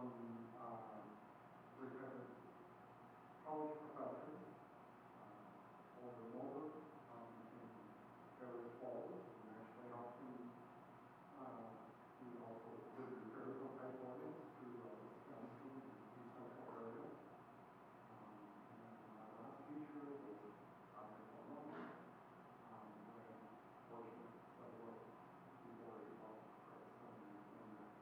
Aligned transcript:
from, 0.00 0.16
uh, 0.56 1.04
retired 1.76 2.32
college 3.44 3.76
professors, 3.84 4.48
uh, 5.20 6.08
over 6.08 6.24
and 6.24 6.40
over, 6.40 6.64
um, 7.12 7.28
in 7.52 7.68
various 8.40 8.72
falls, 8.80 9.12
and 9.12 9.60
actually 9.60 9.92
helped 9.92 10.16
me, 10.24 10.48
uh, 11.36 11.84
we 12.24 12.32
also 12.40 12.80
did 12.96 13.12
repairs 13.28 13.60
on 13.60 13.76
pipelines 13.76 14.40
to, 14.56 14.64
uh, 14.88 15.04
Wisconsin 15.04 15.68
and 15.68 15.84
East 15.84 16.32
Central 16.32 16.64
area. 16.80 17.04
Um, 18.08 18.40
and 18.72 18.80
then 18.80 18.96
my 19.20 19.28
last 19.36 19.68
teacher 19.68 20.00
was 20.00 20.48
Dr. 20.96 21.28
Palmer. 21.44 21.92
Um, 22.72 22.88
I 23.04 23.20
am 23.20 23.52
fortunate 23.92 24.32
to 24.48 24.64
work 24.80 25.04
before 25.60 25.92
he 26.00 26.16
was 26.24 26.40
president 26.64 27.20
and 27.52 27.68
that. 27.76 27.92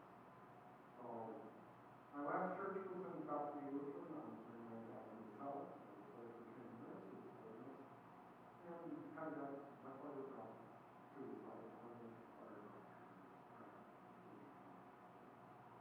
So, 0.99 1.34
my 2.19 2.22
last 2.27 2.59
church 2.59 2.83
was 2.91 3.03
in 3.15 3.22
Bethany 3.31 3.71
Lutheran, 3.78 4.11
I'm 4.19 4.43
doing 4.43 4.66
my 4.66 4.83
dad 4.91 5.07
in 5.15 5.22
the 5.22 5.31
south, 5.39 5.71
I 5.71 5.95
was 5.95 6.11
there 6.19 6.34
for 6.34 6.43
ten 6.51 6.66
years, 6.83 6.99
as 7.07 7.22
a 7.22 7.39
witness. 7.47 7.78
And 8.66 8.99
kind 9.15 9.31
of 9.31 9.39
got 9.39 9.55
my 9.87 9.93
father 10.03 10.25
from, 10.34 10.51
to 10.51 11.19
the 11.22 11.37
side 11.47 11.62
of 11.62 11.71
the 11.71 11.78
fire. 11.78 12.03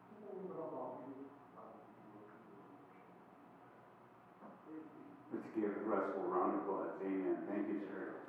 Just 0.07 0.21
a 0.21 0.29
little 0.29 0.45
bit 0.45 0.61
about 0.61 0.93
me, 1.09 1.25
about 1.57 1.73
the 1.73 2.05
work 2.13 2.29
of 2.37 2.41
the 2.45 2.53
Let's 5.33 5.46
give 5.57 5.73
Russell 5.89 6.21
a 6.21 6.29
round 6.29 6.53
of 6.53 6.69
applause. 6.69 6.93
Amen. 7.01 7.41
Thank 7.49 7.65
you, 7.73 7.81
sir. 7.89 8.21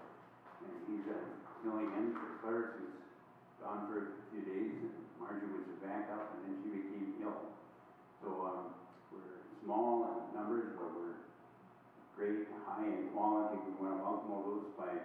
And 0.64 0.72
he's 0.88 1.04
uh, 1.12 1.20
filling 1.60 1.92
in 1.92 2.16
for 2.16 2.40
Claire, 2.40 2.80
who's 2.80 2.96
gone 3.60 3.84
for 3.92 3.96
a 4.00 4.24
few 4.32 4.48
days, 4.48 4.72
and 4.80 4.96
Margie 5.20 5.44
was 5.52 5.68
a 5.68 5.76
backup, 5.84 6.40
and 6.40 6.48
then 6.48 6.54
she 6.64 6.68
became 6.72 7.20
ill. 7.20 7.52
So 8.24 8.28
um, 8.48 8.62
we're 9.12 9.44
small 9.60 10.08
in 10.08 10.32
numbers, 10.32 10.72
but 10.80 10.88
we're 10.96 11.20
great, 12.16 12.48
high 12.64 12.88
in 12.88 13.12
quality. 13.12 13.60
We 13.60 13.76
want 13.76 14.00
to 14.00 14.02
welcome 14.02 14.32
all 14.32 14.44
those 14.48 14.72
by 14.80 14.96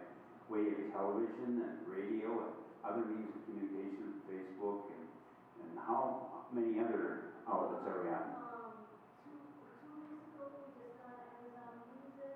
way 0.47 0.72
of 0.72 0.79
television 0.95 1.59
and 1.59 1.75
radio 1.85 2.31
and 2.47 2.56
other 2.88 3.03
means 3.03 3.31
of 3.35 3.44
communication, 3.47 4.23
Facebook, 4.31 4.91
and, 4.95 5.06
and 5.59 5.72
how 5.75 6.47
many 6.56 6.79
other 6.79 7.35
outlets 7.47 7.83
are 7.88 8.00
we 8.03 8.09
on? 8.12 8.28
Um, 8.44 8.75
two, 9.23 9.39
two 9.81 9.94
weeks 10.03 10.35
ago, 10.35 10.51
we 10.51 10.67
just 10.75 11.00
got 11.00 11.16
Amazon 11.38 11.79
Music. 11.95 12.33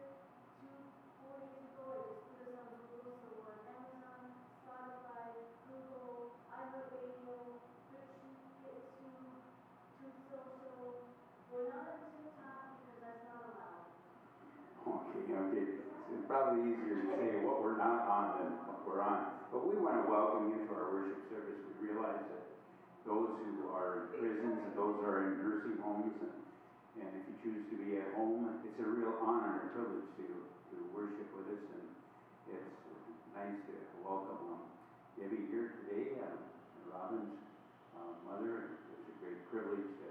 Two, 0.64 0.78
four 1.20 1.36
days 1.44 1.68
ago, 1.68 1.84
I 1.84 2.16
just 2.16 2.24
put 2.32 2.48
us 2.48 2.64
on 2.64 2.80
Google, 2.88 3.14
so 3.20 3.28
we're 3.34 3.50
on 3.50 3.60
Amazon, 3.76 4.22
Spotify, 4.64 5.36
Google, 5.68 6.38
iHeartRadio, 6.48 7.60
Richie, 7.92 8.40
YouTube, 8.64 9.42
Truth 10.00 10.20
Social. 10.32 11.12
We're 11.52 11.68
not 11.76 11.92
on 11.92 12.08
TikTok 12.24 12.80
because 12.88 13.00
that's 13.04 13.24
not 13.28 13.42
allowed. 13.52 13.84
Okay, 14.88 15.28
okay. 15.28 15.66
It's 16.08 16.27
probably 16.38 16.70
easier 16.70 17.02
to 17.02 17.10
say 17.18 17.42
what 17.42 17.66
we're 17.66 17.82
not 17.82 18.06
on 18.06 18.26
than 18.38 18.50
what 18.70 18.86
we're 18.86 19.02
on. 19.02 19.42
But 19.50 19.66
we 19.66 19.74
want 19.82 19.98
to 19.98 20.06
welcome 20.06 20.54
you 20.54 20.70
to 20.70 20.72
our 20.78 20.94
worship 20.94 21.18
service. 21.34 21.66
We 21.82 21.90
realize 21.90 22.22
that 22.30 22.46
those 23.10 23.42
who 23.42 23.74
are 23.74 24.14
in 24.14 24.22
prisons 24.22 24.62
and 24.62 24.74
those 24.78 25.02
who 25.02 25.06
are 25.10 25.34
in 25.34 25.42
nursing 25.42 25.82
homes 25.82 26.14
and, 26.22 26.38
and 27.02 27.10
if 27.10 27.26
you 27.26 27.36
choose 27.42 27.66
to 27.74 27.76
be 27.82 27.98
at 27.98 28.14
home, 28.14 28.54
it's 28.62 28.78
a 28.78 28.86
real 28.86 29.18
honor 29.18 29.66
and 29.66 29.74
privilege 29.74 30.06
to, 30.22 30.30
to 30.30 30.76
worship 30.94 31.26
with 31.34 31.58
us 31.58 31.64
and 31.74 31.90
it's 32.54 33.26
nice 33.34 33.58
to 33.74 33.76
welcome 34.06 34.62
um, 34.62 34.62
Debbie 35.18 35.50
here 35.50 35.74
today, 35.82 36.22
and 36.22 36.38
Robin's 36.86 37.34
uh, 37.98 38.14
mother. 38.30 38.78
It's 38.94 39.10
a 39.10 39.16
great 39.26 39.42
privilege 39.50 39.90
to 40.06 40.10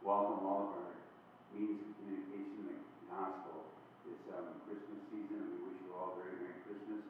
welcome 0.00 0.48
all 0.48 0.72
of 0.72 0.80
our 0.80 0.96
means 1.52 1.76
of 1.84 1.92
communication, 2.00 2.72
the 2.72 2.76
gospel 3.12 3.67
this 4.08 4.24
um, 4.32 4.56
Christmas 4.64 5.00
season, 5.12 5.36
and 5.36 5.48
we 5.52 5.68
wish 5.68 5.78
you 5.84 5.92
all 5.92 6.16
a 6.16 6.24
very 6.24 6.40
Merry 6.40 6.64
Christmas. 6.64 7.04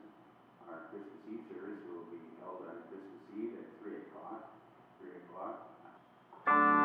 Our 0.66 0.90
Christmas 0.90 1.22
Eve 1.30 1.46
service 1.46 1.82
will 1.86 2.10
be 2.10 2.18
held 2.42 2.66
on 2.66 2.90
Christmas 2.90 3.22
Eve 3.38 3.54
at 3.62 3.68
three 3.78 4.02
o'clock, 4.02 4.58
three 4.98 5.14
o'clock. 5.22 6.77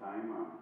Time, 0.00 0.32
um, 0.32 0.59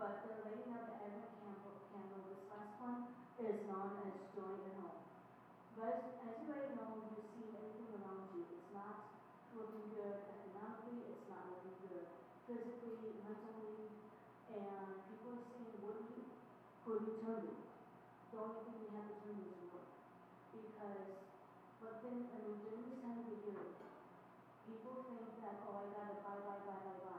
but 0.00 0.24
the 0.24 0.32
laying 0.48 0.72
of 0.72 0.88
the 0.88 0.96
Advent 0.96 1.28
candle, 1.44 1.76
candle 1.92 2.24
this 2.32 2.48
last 2.48 2.72
one, 2.80 3.12
is 3.36 3.68
known 3.68 4.00
as 4.08 4.16
joy 4.32 4.56
at 4.64 4.72
home. 4.80 5.04
But 5.76 6.24
as, 6.24 6.40
you 6.40 6.48
already 6.48 6.72
know, 6.72 7.04
you 7.04 7.20
see 7.36 7.52
anything 7.52 8.00
around 8.00 8.32
you. 8.32 8.48
It's 8.48 8.72
not 8.72 9.12
looking 9.52 9.92
good 9.92 10.24
economically, 10.24 11.04
it's 11.04 11.28
not 11.28 11.52
looking 11.52 11.76
good 11.84 12.08
physically, 12.48 13.20
mentally, 13.28 13.92
and 14.48 15.04
people 15.04 15.36
are 15.36 15.44
saying, 15.52 15.68
what 15.84 16.00
are 16.00 16.08
you, 16.16 16.24
who 16.88 16.92
you? 17.20 17.60
The 18.32 18.36
only 18.40 18.56
thing 18.64 18.80
we 18.80 18.88
have 18.96 19.04
to 19.04 19.16
turn 19.20 19.36
is 19.36 19.52
work. 19.68 19.84
Because 20.48 21.28
what 21.84 22.00
then, 22.00 22.24
I 22.24 22.36
mean, 22.40 22.56
during 22.64 22.88
this 22.88 23.04
time 23.04 23.20
of 23.20 23.28
the 23.28 23.36
year, 23.52 23.68
people 24.64 24.96
think 25.12 25.28
that, 25.44 25.60
oh, 25.68 25.84
I 25.84 25.92
gotta 25.92 26.16
buy, 26.24 26.40
buy, 26.40 26.56
buy, 26.64 26.78
buy, 26.88 26.96
buy 27.04 27.09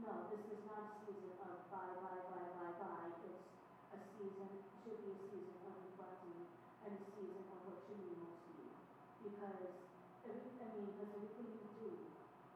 no, 0.00 0.32
this 0.32 0.40
is 0.48 0.64
not 0.64 0.80
a 0.80 0.96
season 1.04 1.36
of 1.44 1.68
buy, 1.68 1.92
buy, 2.00 2.24
buy, 2.32 2.44
buy, 2.56 2.72
buy. 2.80 3.04
It's 3.20 3.44
a 3.92 4.00
season, 4.16 4.48
should 4.80 4.96
be 4.96 5.12
a 5.12 5.20
season 5.28 5.60
of 5.60 5.76
reflecting 5.76 6.40
and 6.88 6.96
a 6.96 7.04
season 7.04 7.44
of 7.52 7.68
what 7.68 7.84
you 7.84 8.00
need 8.00 8.16
most 8.16 8.40
need. 8.48 8.72
Because 9.20 9.76
every, 10.24 10.56
I 10.56 10.72
mean, 10.72 10.88
because 10.88 11.12
everything 11.20 11.52
you 11.52 11.68
do 11.84 11.92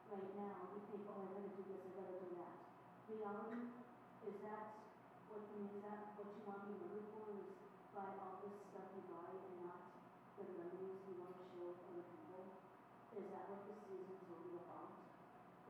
right 0.08 0.32
now, 0.40 0.72
you 0.72 0.88
think, 0.88 1.04
oh, 1.04 1.20
I 1.20 1.36
gotta 1.36 1.52
do 1.52 1.68
this, 1.68 1.84
I 1.84 1.92
gotta 1.92 2.16
do 2.16 2.32
that. 2.40 2.56
Reality, 3.12 3.60
is 4.24 4.36
that 4.40 4.64
what, 5.28 5.44
is 5.44 5.84
that 5.84 6.16
what 6.16 6.32
you 6.32 6.40
want 6.48 6.64
to 6.64 6.72
live 6.80 7.04
for, 7.12 7.28
is 7.28 7.44
buy 7.92 8.08
all 8.24 8.40
this 8.40 8.56
stuff 8.72 8.88
you 8.96 9.04
buy 9.12 9.36
and 9.36 9.68
not 9.68 9.92
the 10.40 10.48
memories 10.48 10.96
you 11.12 11.20
want 11.20 11.36
to 11.36 11.60
with 11.60 11.76
other 11.92 12.08
people? 12.08 12.56
Is 13.20 13.28
that 13.36 13.52
what 13.52 13.68
the 13.68 13.76
season's 13.84 14.24
really 14.32 14.56
about? 14.64 14.93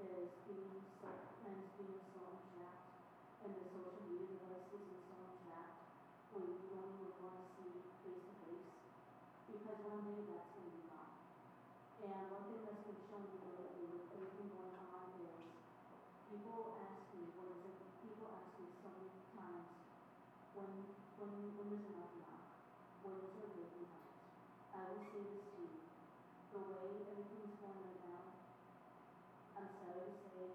Is 0.05 0.37
being 0.45 0.85
so, 1.01 1.09
and 1.49 1.65
being 1.81 1.97
so 2.13 2.21
entrapped 2.29 2.93
in 3.41 3.57
the 3.57 3.65
social 3.73 4.05
media 4.05 4.37
devices 4.37 4.85
and 4.85 5.01
so 5.01 5.17
entrapped 5.33 5.81
where 6.29 6.45
you 6.45 6.61
don't 6.69 6.93
even 7.01 7.17
want 7.25 7.41
to 7.41 7.47
see 7.57 7.73
face 8.05 8.21
to 8.21 8.35
face? 8.45 8.69
Because 9.49 9.81
one 9.81 10.05
day 10.05 10.29
that's 10.29 10.53
going 10.53 10.69
to 10.69 10.77
be 10.77 10.85
gone. 10.93 11.17
And 12.05 12.21
one 12.37 12.45
thing 12.53 12.61
that's 12.69 12.85
been 12.85 13.01
shown 13.09 13.33
lately 13.49 13.89
with 13.97 14.05
everything 14.13 14.53
going 14.53 14.77
on 14.93 15.09
is 15.25 15.41
people 16.29 16.77
ask 16.85 17.01
me, 17.17 17.25
what 17.41 17.49
is 17.57 17.65
it, 17.65 17.89
people 18.05 18.29
ask 18.29 18.53
me 18.61 18.69
so 18.85 18.93
many 18.93 19.25
times, 19.33 19.73
when, 20.53 20.85
when, 21.17 21.33
when 21.57 21.69
is 21.81 21.85
enough 21.89 22.13
enough? 22.13 22.45
When 23.01 23.25
is 23.25 23.33
our 23.41 23.49
breaking 23.57 23.89
point? 23.89 24.13
I 24.69 24.85
will 24.85 25.01
say 25.01 25.25
this 25.33 25.49
to 25.49 25.65
you, 25.65 25.81
the 26.53 26.61
way 26.61 26.93
everything's 27.09 27.57
going 27.57 27.81
right 27.89 28.05
now, 28.05 28.37
I'm 29.55 29.71
sorry 29.81 30.11
to 30.11 30.19
say, 30.35 30.51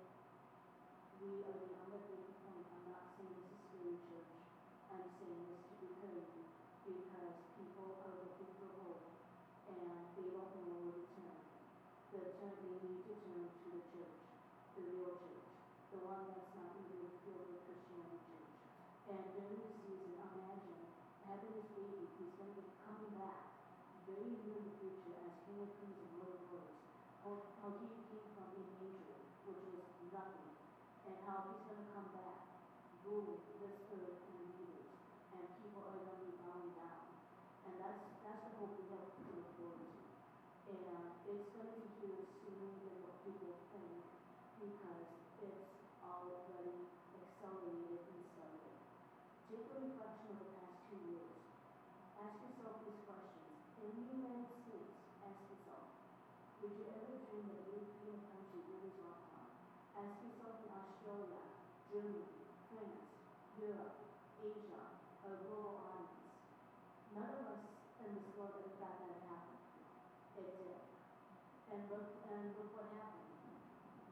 we 1.29 1.45
are 1.45 1.53
the 1.53 2.01
breaking 2.09 2.41
point. 2.41 2.65
I'm 2.73 2.89
not 2.89 3.05
saying 3.13 3.37
this 3.37 3.53
is 3.53 3.61
spirit 3.69 4.01
church. 4.09 4.33
I'm 4.89 5.05
saying 5.21 5.45
this 5.45 5.61
to 5.61 5.73
prepare 5.77 6.25
you 6.25 6.41
because 6.89 7.37
people 7.53 8.01
are 8.01 8.15
looking 8.17 8.49
for 8.57 8.69
hope 8.81 9.05
and 9.69 10.09
they 10.17 10.33
don't 10.33 10.49
know 10.57 10.89
where 10.89 10.97
to 10.97 11.05
turn. 11.13 11.37
The 12.09 12.33
turn, 12.33 12.57
they 12.65 12.81
need 12.81 13.05
to 13.05 13.13
turn 13.21 13.45
to 13.45 13.67
the 13.69 13.81
church, 13.93 14.17
the 14.73 14.81
real 14.89 15.21
church, 15.21 15.45
the 15.93 15.99
one 16.01 16.33
that's 16.33 16.49
not 16.57 16.73
be 16.81 16.97
filled 16.97 17.45
with 17.45 17.61
Christianity 17.61 18.25
church. 18.25 18.53
And 19.13 19.21
during 19.29 19.61
the 19.61 19.73
season, 19.85 20.17
imagine 20.17 20.81
having 21.29 21.53
this 21.61 21.69
baby 21.77 22.09
who's 22.17 22.33
going 22.41 22.57
to 22.57 22.63
be 22.65 22.73
coming 22.81 23.13
back 23.21 23.53
very 24.09 24.33
near 24.33 24.57
in 24.57 24.65
the 24.65 24.75
future 24.81 25.13
as 25.29 25.33
of 25.45 25.69
Kings 25.77 25.93
and 25.93 26.09
Lord 26.25 26.41
of 26.41 26.45
Lords. 26.49 26.73
How, 27.21 27.37
how 27.61 27.69
he 27.77 27.85
came 28.09 28.25
from 28.33 28.49
a 28.49 28.61
manger, 28.81 29.21
which 29.45 29.61
was 29.69 29.85
nothing, 30.09 30.49
and 31.09 31.18
how 31.29 31.45
he's 31.45 31.61
going 31.61 31.77
to 31.77 31.89
come 31.93 32.09
back, 32.09 32.41
ruling 33.05 33.37
this 33.61 33.77
earth 33.93 34.17
and 34.17 34.49
leaders, 34.49 34.89
and 35.29 35.45
people 35.61 35.85
are 35.85 36.01
going 36.01 36.17
to 36.17 36.25
be 36.25 36.33
bowing 36.41 36.73
down. 36.73 37.05
And 37.69 37.77
that's, 37.77 38.01
that's 38.25 38.49
the 38.49 38.57
hope 38.57 38.73
we 38.81 38.89
have 38.89 39.13
to 39.13 39.21
look 39.29 39.45
forward 39.53 39.93
to. 39.93 40.73
And 40.73 40.81
uh, 40.89 41.29
it's 41.29 41.53
going 41.53 41.69
to 41.69 41.77
be 41.77 41.85
here 42.01 42.25
sooner 42.33 42.73
than 42.81 42.97
what 43.05 43.21
people 43.21 43.61
think, 43.69 44.09
because 44.57 45.05
it's 45.45 45.69
already 46.01 46.89
accelerated 47.13 48.09
and 48.09 48.21
started. 48.33 48.73
Take 49.53 49.69
a 49.69 49.85
reflection 49.85 50.33
of 50.33 50.37
the 50.41 50.49
past 50.57 50.81
two 50.89 51.13
years. 51.13 51.37
Ask 52.25 52.41
yourself 52.41 52.81
these 52.89 53.05
questions. 53.05 53.53
In 53.85 53.89
the 54.01 54.05
United 54.17 54.49
States, 54.65 54.97
ask 55.21 55.45
yourself, 55.45 55.93
would 56.65 56.73
you 56.73 56.89
ever 56.89 57.21
dream 57.21 57.53
that 57.53 57.69
you 57.69 57.85
would 57.85 57.93
be 58.01 58.17
in 58.17 58.17
a 58.17 58.25
country 58.33 58.65
where 58.65 58.81
there's 58.81 58.97
lockdown? 58.97 59.45
Ask 59.93 60.17
Australia, 61.09 61.41
Germany, 61.89 62.29
France, 62.69 63.09
Europe, 63.57 63.97
Asia, 64.45 64.81
a 65.25 65.41
global 65.41 65.81
audience. 65.81 66.37
None 67.17 67.33
of 67.33 67.49
us 67.49 67.65
in 68.05 68.13
this 68.13 68.29
ever 68.37 68.69
thought 68.77 69.01
that 69.01 69.09
would 69.09 69.25
happen. 69.25 69.57
It 70.37 70.53
did. 70.53 70.77
And 71.73 71.81
look, 71.89 72.13
and 72.29 72.53
look 72.53 72.77
what 72.77 72.93
happened. 72.93 73.25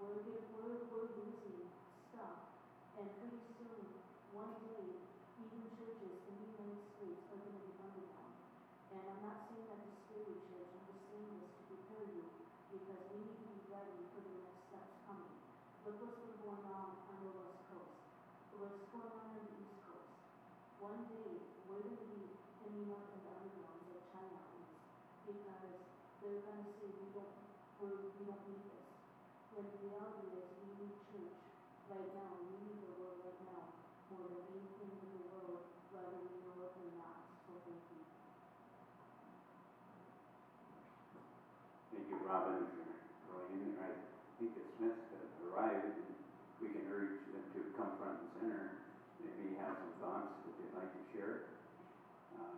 We're, 0.02 0.26
we're, 0.58 0.90
we're 0.90 1.10
losing 1.22 1.70
stuff, 2.10 2.50
and 2.98 3.06
pretty 3.22 3.46
soon, 3.46 4.02
one 4.34 4.58
day, 4.66 4.98
even 5.38 5.70
churches 5.78 6.18
in 6.18 6.34
the 6.34 6.50
United 6.50 6.82
States 6.98 7.22
are 7.30 7.38
gonna 7.38 7.62
be 7.62 7.78
underground. 7.78 8.42
And 8.90 9.06
I'm 9.06 9.22
not 9.22 9.46
saying 9.46 9.70
that 9.70 9.86
to 9.86 9.92
scare 10.02 10.26
you, 10.34 10.42
church, 10.50 10.74
I'm 10.74 10.82
just 10.90 11.06
saying 11.14 11.30
this 11.46 11.54
to 11.62 11.62
prepare 11.78 12.10
you, 12.10 12.26
because 12.74 13.06
we 13.14 13.22
need 13.22 13.38
to 13.38 13.54
be 13.54 13.70
ready 13.70 14.02
for 14.18 14.20
the 14.26 14.34
next 14.42 14.66
steps 14.74 14.98
coming. 15.06 15.38
Look 15.86 16.02
what's 16.02 16.20
been 16.26 16.37
going 16.48 16.64
on 16.72 16.96
on 17.12 17.18
the 17.28 17.32
west 17.44 17.60
coast, 17.68 18.00
what's 18.56 18.80
going 18.96 19.12
on 19.12 19.36
on 19.36 19.44
the 19.52 19.52
east 19.60 19.84
coast. 19.84 20.16
One 20.80 21.04
day, 21.12 21.44
we're 21.68 21.84
gonna 21.84 22.08
be 22.08 22.40
ending 22.64 22.88
up 22.88 23.04
in 23.12 23.20
the 23.20 23.36
underground 23.36 23.84
like 23.92 24.08
China 24.16 24.40
is, 24.56 24.72
because 25.28 25.76
they're 26.24 26.40
gonna 26.48 26.72
say, 26.80 26.88
we 26.88 27.12
don't, 27.12 27.36
we're, 27.84 28.16
we 28.16 28.24
don't 28.32 28.48
need 28.48 28.64
this. 28.64 28.88
When 29.60 29.68
the 29.76 29.92
reality 29.92 30.40
is, 30.40 30.48
we 30.64 30.88
need 30.88 30.96
church 31.12 31.36
right 31.92 32.16
now, 32.16 32.40
we 32.40 32.56
need 32.64 32.80
the 32.80 32.96
Lord 32.96 33.20
right 33.28 33.44
now, 33.44 33.68
more 34.08 34.32
than 34.32 34.48
anything 34.48 34.88
in 35.04 35.10
the 35.20 35.24
world, 35.28 35.68
whether 35.92 36.16
we 36.16 36.32
know 36.48 36.64
it 36.64 36.72
or 36.80 36.90
not, 36.96 37.28
so 37.44 37.60
thank 37.68 37.84
you. 37.92 38.00
Thank 41.92 42.08
you, 42.08 42.18
Robin, 42.24 42.72
for 42.72 43.36
going 43.36 43.52
in 43.52 43.76
there. 43.76 44.00
I 44.00 44.40
think 44.40 44.56
the 44.56 44.64
Smiths 44.80 45.12
have 45.12 45.28
arrived, 45.44 45.92
and 45.92 46.16
we 46.62 46.74
can 46.74 46.90
urge 46.90 47.22
them 47.30 47.46
to 47.54 47.60
come 47.78 48.02
front 48.02 48.18
and 48.18 48.30
center, 48.38 48.82
maybe 49.22 49.58
have 49.62 49.78
some 49.78 49.87
thoughts 50.02 50.34
that 50.46 50.54
they'd 50.58 50.76
like 50.78 50.92
to 50.94 51.04
share. 51.14 51.34
Um, 52.38 52.58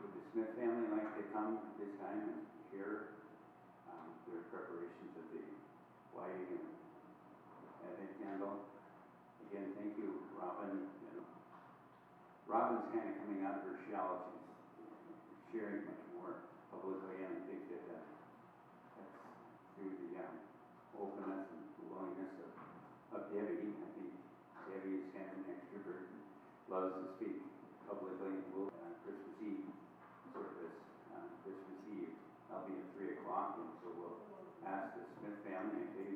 Would 0.00 0.12
the 0.14 0.24
Smith 0.32 0.52
family 0.58 0.86
like 0.94 1.10
to 1.18 1.24
come 1.34 1.58
at 1.60 1.74
this 1.78 1.92
time 2.00 2.20
and 2.30 2.40
share 2.70 3.18
um, 3.90 4.08
their 4.30 4.46
preparations 4.48 5.12
of 5.18 5.26
the 5.34 5.42
lighting 6.14 6.50
and 6.54 6.66
Advent 7.86 8.14
candle? 8.22 8.64
Again, 9.50 9.74
thank 9.74 9.98
you, 9.98 10.22
Robin. 10.38 10.86
And 10.86 11.24
Robin's 12.46 12.86
kind 12.94 13.10
of 13.10 13.14
coming 13.26 13.42
out 13.42 13.62
of 13.62 13.66
her 13.66 13.78
shell. 13.90 14.30
She's 14.78 15.42
sharing 15.50 15.82
much 15.86 16.02
more 16.14 16.46
publicly, 16.70 17.26
and 17.26 17.34
I 17.34 17.42
think 17.50 17.62
that 17.74 17.84
uh, 17.90 18.02
that's 18.94 19.18
through 19.74 19.94
the 19.98 20.22
um, 20.22 20.34
openness 20.94 21.50
and 21.50 21.62
willingness 21.90 22.34
of, 22.46 22.50
of 23.18 23.22
Debbie. 23.34 23.74
I 23.74 23.88
think 23.98 24.10
Debbie 24.70 25.02
is 25.02 25.06
kind 25.10 25.26
of 25.26 25.42
an 25.42 25.58
extrovert 25.58 26.06
and 26.06 26.22
loves 26.70 26.94
to 26.94 27.10
speak 27.18 27.42
publicly. 27.90 28.38
And 28.38 28.46
we'll, 28.54 28.70
uh, 28.70 28.94
Christmas 29.02 29.34
Eve 29.42 29.66
service, 30.30 30.78
uh, 31.10 31.26
Christmas 31.42 31.78
Eve, 31.90 32.14
I'll 32.54 32.62
be 32.70 32.78
at 32.78 32.86
three 32.94 33.18
o'clock, 33.18 33.58
and 33.58 33.70
so 33.82 33.90
we'll 33.98 34.18
ask 34.62 34.94
the 34.94 35.02
Smith 35.18 35.42
family 35.42 35.86
if 35.86 35.90
they 35.98 36.10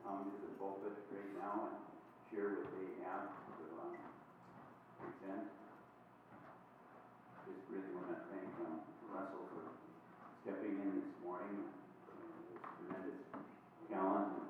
come 0.00 0.32
to 0.32 0.36
the 0.40 0.47
pulpit 0.58 0.98
right 1.14 1.32
now 1.38 1.70
and 1.70 1.78
share 2.30 2.50
what 2.58 2.66
they 2.74 2.90
have 3.06 3.30
to 3.30 3.62
um, 3.78 3.94
present. 4.98 5.46
Just 7.46 7.62
really 7.70 7.94
want 7.94 8.10
to 8.10 8.18
thank 8.28 8.50
um, 8.66 8.82
Russell 9.08 9.46
for 9.54 9.64
stepping 10.42 10.82
in 10.82 10.90
this 10.98 11.14
morning. 11.22 11.62
Uh, 12.10 12.18
His 12.50 12.60
tremendous 12.74 13.22
talent 13.88 14.47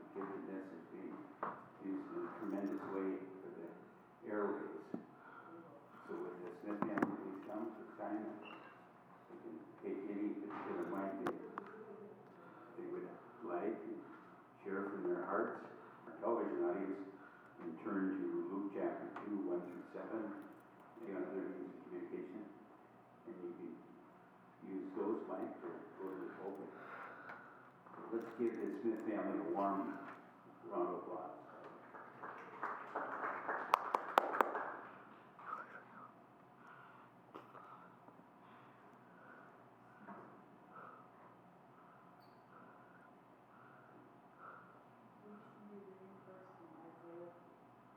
round 29.68 30.88
of 30.88 30.94
applause. 30.94 31.36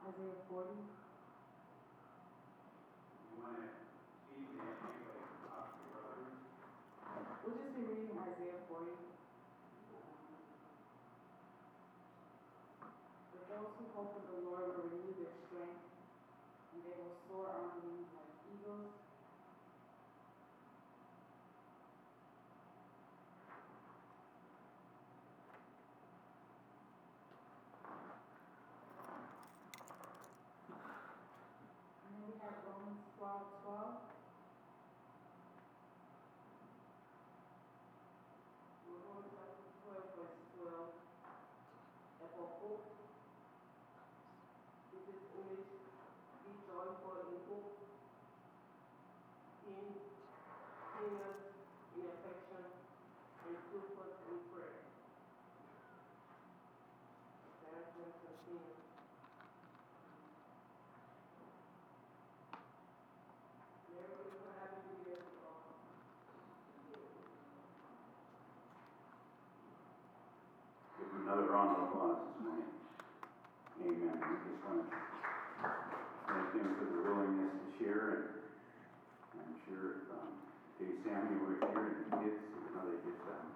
Isaiah 0.03 0.43
40. 0.49 0.69
We'll 7.43 7.55
just 7.55 7.75
be 7.75 7.81
reading 7.81 8.17
Isaiah 8.19 8.59
40. 8.67 9.10
Hope 14.01 14.17
in 14.17 14.25
the 14.33 14.49
Lord 14.49 14.65
will 14.65 14.89
renew 14.89 15.13
their 15.13 15.29
strength, 15.45 15.85
and 16.73 16.81
they 16.81 16.89
will 16.97 17.13
soar 17.29 17.53
on 17.53 17.85
wings 17.85 18.09
like 18.17 18.33
eagles. 18.49 18.97
And 32.01 32.17
then 32.17 32.25
we 32.25 32.33
have 32.41 32.57
Romans 32.65 33.05
twelve 33.21 33.53
twelve. 33.61 34.01
Romans 38.89 39.29
chapter 39.29 39.69
twelve, 39.85 40.09
verse 40.17 40.41
twelve. 40.57 40.89
And 42.17 42.29
for 42.33 42.49
hope, 42.65 42.89
it 44.93 45.01
is 45.09 45.21
English, 45.33 45.71
be 46.45 46.51
joyful 46.69 47.15
in 47.25 47.41
hope, 47.49 47.81
in 49.65 49.89
singers, 50.93 51.41
in 51.97 52.05
affection, 52.05 52.65
and 53.47 53.57
fruitful 53.71 54.21
in 54.29 54.37
prayer. 54.53 54.85
That's 57.65 57.89
what 57.97 58.05
I'm 58.05 58.37
saying. 58.45 58.77
Everybody 63.97 64.37
for 64.37 64.53
having 64.61 64.85
me 64.85 64.93
here, 65.09 65.25
uh, 65.41 65.57
Give 71.01 71.09
them 71.09 71.25
another 71.25 71.47
round 71.49 71.69
of 71.73 71.89
applause 71.89 72.19
this 72.29 72.37
morning. 72.45 72.69
Amen. 73.81 74.13
We 74.21 74.37
just 74.45 74.61
want 74.61 74.85
to 74.85 74.93
thank 76.29 76.47
them 76.53 76.69
for 76.77 76.85
their 76.85 77.01
willingness 77.01 77.53
to 77.57 77.67
share, 77.81 78.37
and 79.33 79.41
I'm 79.41 79.57
sure 79.65 79.97
if, 79.97 80.13
um, 80.13 80.29
Dave 80.77 81.01
Samuel 81.01 81.41
were 81.41 81.57
here 81.57 81.81
and 81.81 81.97
the 81.97 82.21
kids, 82.21 82.37
you 82.53 82.69
know, 82.69 82.85
they 82.85 83.01
just, 83.01 83.25
um, 83.25 83.49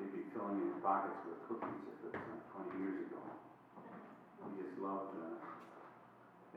they'd 0.00 0.16
be 0.16 0.24
filling 0.32 0.56
their 0.64 0.71
pockets 0.82 1.22
with 1.30 1.38
cookies 1.46 1.78
if 1.94 2.10
like 2.10 2.42
twenty 2.50 2.74
years 2.82 3.06
ago. 3.06 3.22
We 4.42 4.58
just 4.58 4.74
loved, 4.82 5.14
uh, 5.14 5.38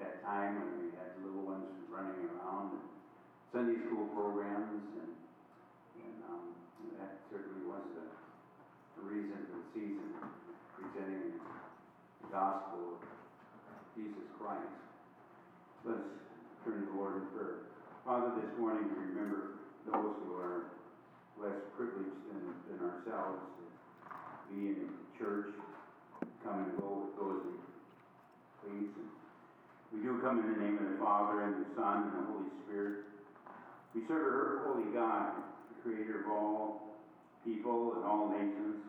that 0.01 0.25
time 0.25 0.57
when 0.57 0.69
we 0.81 0.87
had 0.97 1.13
little 1.21 1.45
ones 1.45 1.69
running 1.93 2.25
around 2.33 2.73
and 2.73 2.85
Sunday 3.53 3.85
school 3.85 4.09
programs 4.17 4.81
and, 4.97 5.13
and, 6.01 6.17
um, 6.25 6.57
that 6.97 7.21
certainly 7.29 7.69
was 7.69 7.85
the, 7.93 8.09
the 8.97 9.03
reason 9.05 9.45
for 9.45 9.61
the 9.61 9.67
season, 9.77 10.09
presenting 10.73 11.37
the 11.37 12.27
gospel 12.33 12.97
of 12.97 13.05
Jesus 13.93 14.25
Christ. 14.41 14.73
Let's 15.85 16.01
turn 16.65 16.81
to 16.81 16.85
the 16.89 16.97
Lord 16.97 17.21
in 17.21 17.25
prayer. 17.29 17.69
Father, 18.01 18.33
this 18.41 18.49
morning 18.57 18.89
we 18.89 19.05
remember 19.13 19.61
those 19.85 20.17
who 20.25 20.33
are 20.33 20.73
less 21.37 21.61
privileged 21.77 22.25
than, 22.33 22.41
than 22.73 22.89
ourselves 22.89 23.53
be 24.49 24.67
in 24.73 24.89
church, 25.17 25.53
come 26.43 26.65
and 26.65 26.77
go 26.79 27.07
with 27.07 27.15
those 27.17 27.41
we 27.45 28.69
please. 28.69 28.89
We 29.93 30.01
do 30.01 30.19
come 30.21 30.39
in 30.39 30.53
the 30.53 30.59
name 30.59 30.77
of 30.77 30.91
the 30.91 30.97
Father 31.03 31.43
and 31.43 31.65
the 31.65 31.69
Son 31.75 32.09
and 32.09 32.13
the 32.13 32.25
Holy 32.31 32.49
Spirit. 32.65 33.05
We 33.93 34.01
serve 34.07 34.27
our 34.27 34.67
holy 34.67 34.91
God, 34.93 35.31
the 35.69 35.77
creator 35.81 36.25
of 36.25 36.31
all 36.31 36.97
people 37.45 37.93
and 37.95 38.03
all 38.05 38.29
nations. 38.29 38.81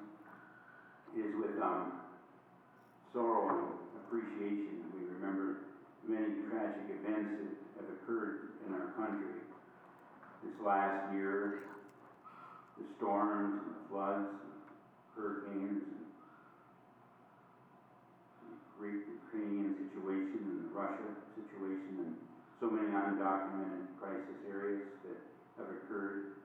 It 1.17 1.21
is 1.21 1.35
with 1.37 1.63
um, 1.63 1.93
sorrow 3.13 3.71
and 3.71 4.01
appreciation 4.05 4.83
that 4.83 4.91
we 4.99 5.07
remember 5.15 5.65
many 6.09 6.45
tragic 6.51 6.91
events 6.91 7.57
that 7.77 7.85
have 7.85 7.93
occurred 8.03 8.57
in 8.67 8.75
our 8.75 8.93
country 8.97 9.37
this 10.45 10.55
last 10.65 11.13
year 11.15 11.67
the 12.79 12.85
storms 12.99 13.63
and 13.65 13.73
the 13.73 13.89
floods, 13.89 14.29
hurricanes, 15.17 15.83
and 15.83 16.05
the 18.47 18.57
Greek 18.79 19.03
Ukrainian 19.09 19.75
situation 19.81 20.39
and 20.45 20.59
the 20.69 20.73
Russia 20.77 21.11
situation, 21.35 22.05
and 22.05 22.15
so 22.61 22.71
many 22.71 22.93
undocumented 22.93 23.97
crisis 24.01 24.39
areas 24.49 24.85
that 25.05 25.19
have 25.57 25.73
occurred. 25.73 26.37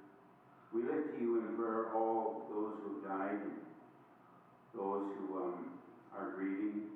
We 0.73 0.83
lift 0.83 1.15
to 1.15 1.17
you 1.19 1.43
in 1.43 1.55
prayer 1.59 1.91
all 1.91 2.47
those 2.47 2.79
who 2.79 2.95
have 2.95 3.19
died 3.19 3.43
and 3.43 3.59
those 4.73 5.07
who 5.19 5.35
um, 5.35 5.75
are 6.15 6.31
grieving. 6.35 6.87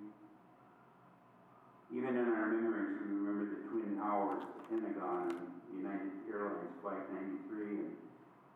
Even 1.92 2.16
in 2.16 2.28
our 2.28 2.48
memories, 2.48 3.00
we 3.04 3.16
remember 3.20 3.56
the 3.56 3.62
Twin 3.68 4.00
Towers, 4.00 4.44
the 4.44 4.64
Pentagon, 4.72 5.36
and 5.36 5.48
United 5.76 6.12
Airlines 6.32 6.72
Flight 6.82 7.04
93 7.52 7.84
in 7.84 7.92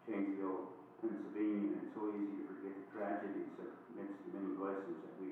Shanksville, 0.08 0.71
Pennsylvania. 1.03 1.75
And 1.75 1.84
it's 1.84 1.95
so 1.95 2.12
easy 2.15 2.47
to 2.47 2.48
the 2.73 2.86
tragedies 2.93 3.49
amidst 3.93 4.19
the 4.25 4.29
many 4.38 4.53
blessings 4.58 4.99
that 5.01 5.15
we 5.17 5.32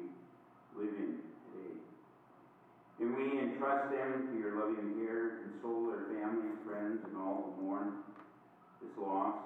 live 0.78 0.96
in 0.98 1.12
today. 1.22 1.76
And 3.00 3.14
we 3.14 3.38
entrust 3.40 3.94
them 3.94 4.30
to 4.30 4.34
your 4.38 4.58
loving 4.58 4.98
care, 4.98 5.46
console 5.46 5.94
their 5.94 6.10
families, 6.14 6.58
friends, 6.66 7.06
and 7.06 7.14
all 7.18 7.54
who 7.54 7.62
mourn 7.62 8.02
this 8.82 8.94
loss, 8.98 9.38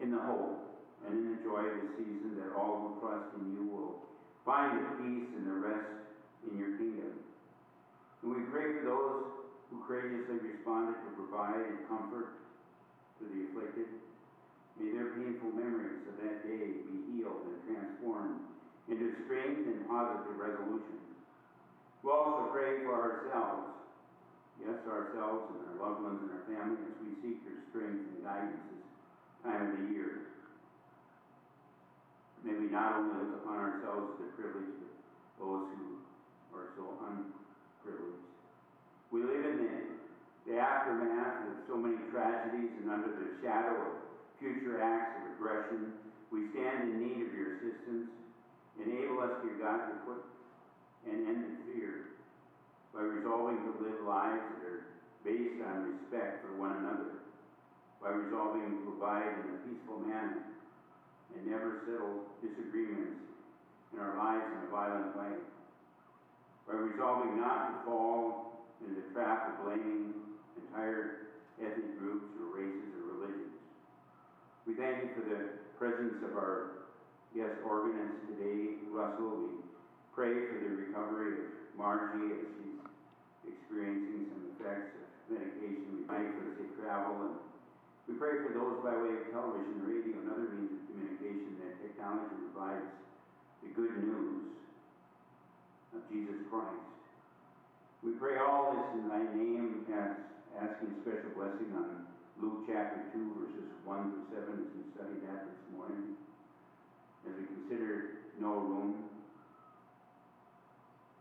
in 0.00 0.10
the 0.10 0.20
hope 0.20 0.70
and 1.06 1.12
in 1.16 1.36
the 1.36 1.40
joy 1.44 1.60
of 1.60 1.76
the 1.80 1.88
season 1.96 2.36
that 2.40 2.56
all 2.56 2.80
who 2.80 3.00
trust 3.00 3.28
in 3.36 3.52
you 3.52 3.64
will 3.68 4.04
find 4.44 4.80
the 4.80 4.84
peace 4.96 5.28
and 5.36 5.46
the 5.46 5.56
rest 5.60 5.92
in 6.50 6.58
your 6.58 6.76
kingdom. 6.76 7.12
And 8.22 8.36
we 8.36 8.40
pray 8.52 8.80
for 8.80 8.84
those 8.84 9.24
who 9.70 9.84
courageously 9.86 10.40
responded 10.44 10.96
to 11.04 11.08
provide 11.16 11.60
and 11.60 11.88
comfort 11.88 12.36
to 13.20 13.24
the 13.28 13.48
afflicted. 13.48 13.88
May 14.80 14.96
their 14.96 15.12
painful 15.12 15.52
memories 15.52 16.08
of 16.08 16.16
that 16.24 16.40
day 16.40 16.80
be 16.88 17.12
healed 17.12 17.44
and 17.44 17.60
transformed 17.68 18.40
into 18.88 19.12
strength 19.28 19.68
and 19.68 19.84
positive 19.84 20.40
resolution. 20.40 20.96
We 22.00 22.08
also 22.08 22.48
pray 22.48 22.80
for 22.80 22.96
ourselves, 22.96 23.76
yes, 24.56 24.80
ourselves 24.88 25.52
and 25.52 25.60
our 25.68 25.76
loved 25.84 26.00
ones 26.00 26.24
and 26.24 26.32
our 26.32 26.44
family 26.48 26.80
as 26.80 26.96
we 27.04 27.12
seek 27.20 27.44
your 27.44 27.60
strength 27.68 28.08
and 28.08 28.24
guidance 28.24 28.56
this 28.72 28.88
time 29.44 29.68
of 29.68 29.72
the 29.84 29.86
year. 29.92 30.32
May 32.40 32.56
we 32.56 32.72
not 32.72 33.04
only 33.04 33.20
look 33.20 33.44
upon 33.44 33.60
ourselves 33.60 34.16
as 34.16 34.18
the 34.24 34.28
privileged, 34.32 34.80
but 34.80 35.44
those 35.44 35.68
who 35.76 36.00
are 36.56 36.72
so 36.72 36.88
unprivileged. 37.04 38.24
We 39.12 39.28
live 39.28 39.44
in 39.44 39.56
the, 39.60 39.76
the 40.48 40.56
aftermath 40.56 41.52
of 41.52 41.68
so 41.68 41.76
many 41.76 42.00
tragedies 42.08 42.80
and 42.80 42.88
under 42.88 43.12
the 43.12 43.36
shadow 43.44 43.76
of 43.76 44.09
future 44.40 44.80
acts 44.80 45.20
of 45.20 45.36
aggression. 45.36 45.92
We 46.32 46.48
stand 46.56 46.88
in 46.88 46.96
need 47.04 47.20
of 47.28 47.32
your 47.36 47.60
assistance. 47.60 48.08
Enable 48.80 49.20
us, 49.20 49.36
dear 49.44 49.60
God, 49.60 49.92
to 49.92 49.96
put 50.08 50.24
an 51.04 51.28
end 51.28 51.44
to 51.44 51.52
fear 51.68 52.16
by 52.96 53.04
resolving 53.04 53.60
to 53.68 53.72
live 53.84 54.00
lives 54.08 54.40
that 54.56 54.64
are 54.64 54.84
based 55.22 55.60
on 55.60 55.92
respect 55.92 56.40
for 56.40 56.56
one 56.56 56.72
another, 56.80 57.20
by 58.00 58.08
resolving 58.08 58.64
to 58.64 58.76
provide 58.88 59.28
in 59.44 59.52
a 59.52 59.58
peaceful 59.68 60.00
manner 60.00 60.40
and 61.36 61.44
never 61.44 61.84
settle 61.84 62.24
disagreements 62.40 63.20
in 63.92 64.00
our 64.00 64.16
lives 64.16 64.48
in 64.48 64.66
a 64.66 64.70
violent 64.72 65.12
way, 65.14 65.36
by 66.66 66.74
resolving 66.74 67.36
not 67.36 67.68
to 67.68 67.74
fall 67.84 68.56
into 68.80 68.96
the 68.96 69.06
trap 69.12 69.52
of 69.52 69.64
blaming 69.66 70.14
entire 70.56 71.28
ethnic 71.60 71.98
groups 72.00 72.32
or 72.40 72.56
races 72.56 72.96
or. 73.04 73.09
We 74.70 74.78
thank 74.78 75.02
you 75.02 75.10
for 75.18 75.26
the 75.26 75.58
presence 75.82 76.22
of 76.22 76.38
our 76.38 76.86
guest 77.34 77.58
organist 77.66 78.22
today, 78.30 78.78
Russell. 78.86 79.50
We 79.50 79.66
pray 80.14 80.30
for 80.46 80.62
the 80.62 80.86
recovery 80.86 81.42
of 81.42 81.50
Margie 81.74 82.38
as 82.38 82.46
she's 82.54 82.78
experiencing 83.50 84.30
some 84.30 84.46
effects 84.54 84.94
of 84.94 85.10
medication. 85.26 85.90
We 85.90 86.06
pray 86.06 86.22
for 86.22 86.54
safe 86.54 86.70
travel 86.78 87.18
and 87.18 87.34
we 88.06 88.14
pray 88.14 88.46
for 88.46 88.54
those 88.54 88.78
by 88.86 88.94
way 88.94 89.18
of 89.18 89.34
television, 89.34 89.82
radio, 89.82 90.22
and 90.22 90.30
other 90.38 90.54
means 90.54 90.70
of 90.70 90.82
communication 90.86 91.50
that 91.66 91.74
technology 91.82 92.38
provides 92.54 92.94
the 93.66 93.74
good 93.74 94.06
news 94.06 94.54
of 95.98 96.06
Jesus 96.14 96.46
Christ. 96.46 96.86
We 98.06 98.14
pray 98.22 98.38
all 98.38 98.70
this 98.70 99.02
in 99.02 99.10
thy 99.10 99.26
name, 99.34 99.82
as, 99.90 100.14
asking 100.62 100.94
special 101.02 101.34
blessing 101.34 101.74
on 101.74 102.06
Luke 102.40 102.64
chapter 102.66 103.04
2, 103.12 103.36
verses 103.36 103.68
1 103.84 104.00
through 104.00 104.24
7, 104.32 104.64
as 104.64 104.72
we 104.72 104.80
studied 104.96 105.20
that 105.28 105.44
this 105.44 105.60
morning. 105.76 106.16
As 107.28 107.36
we 107.36 107.44
consider 107.44 108.24
no 108.40 108.56
room, 108.56 109.04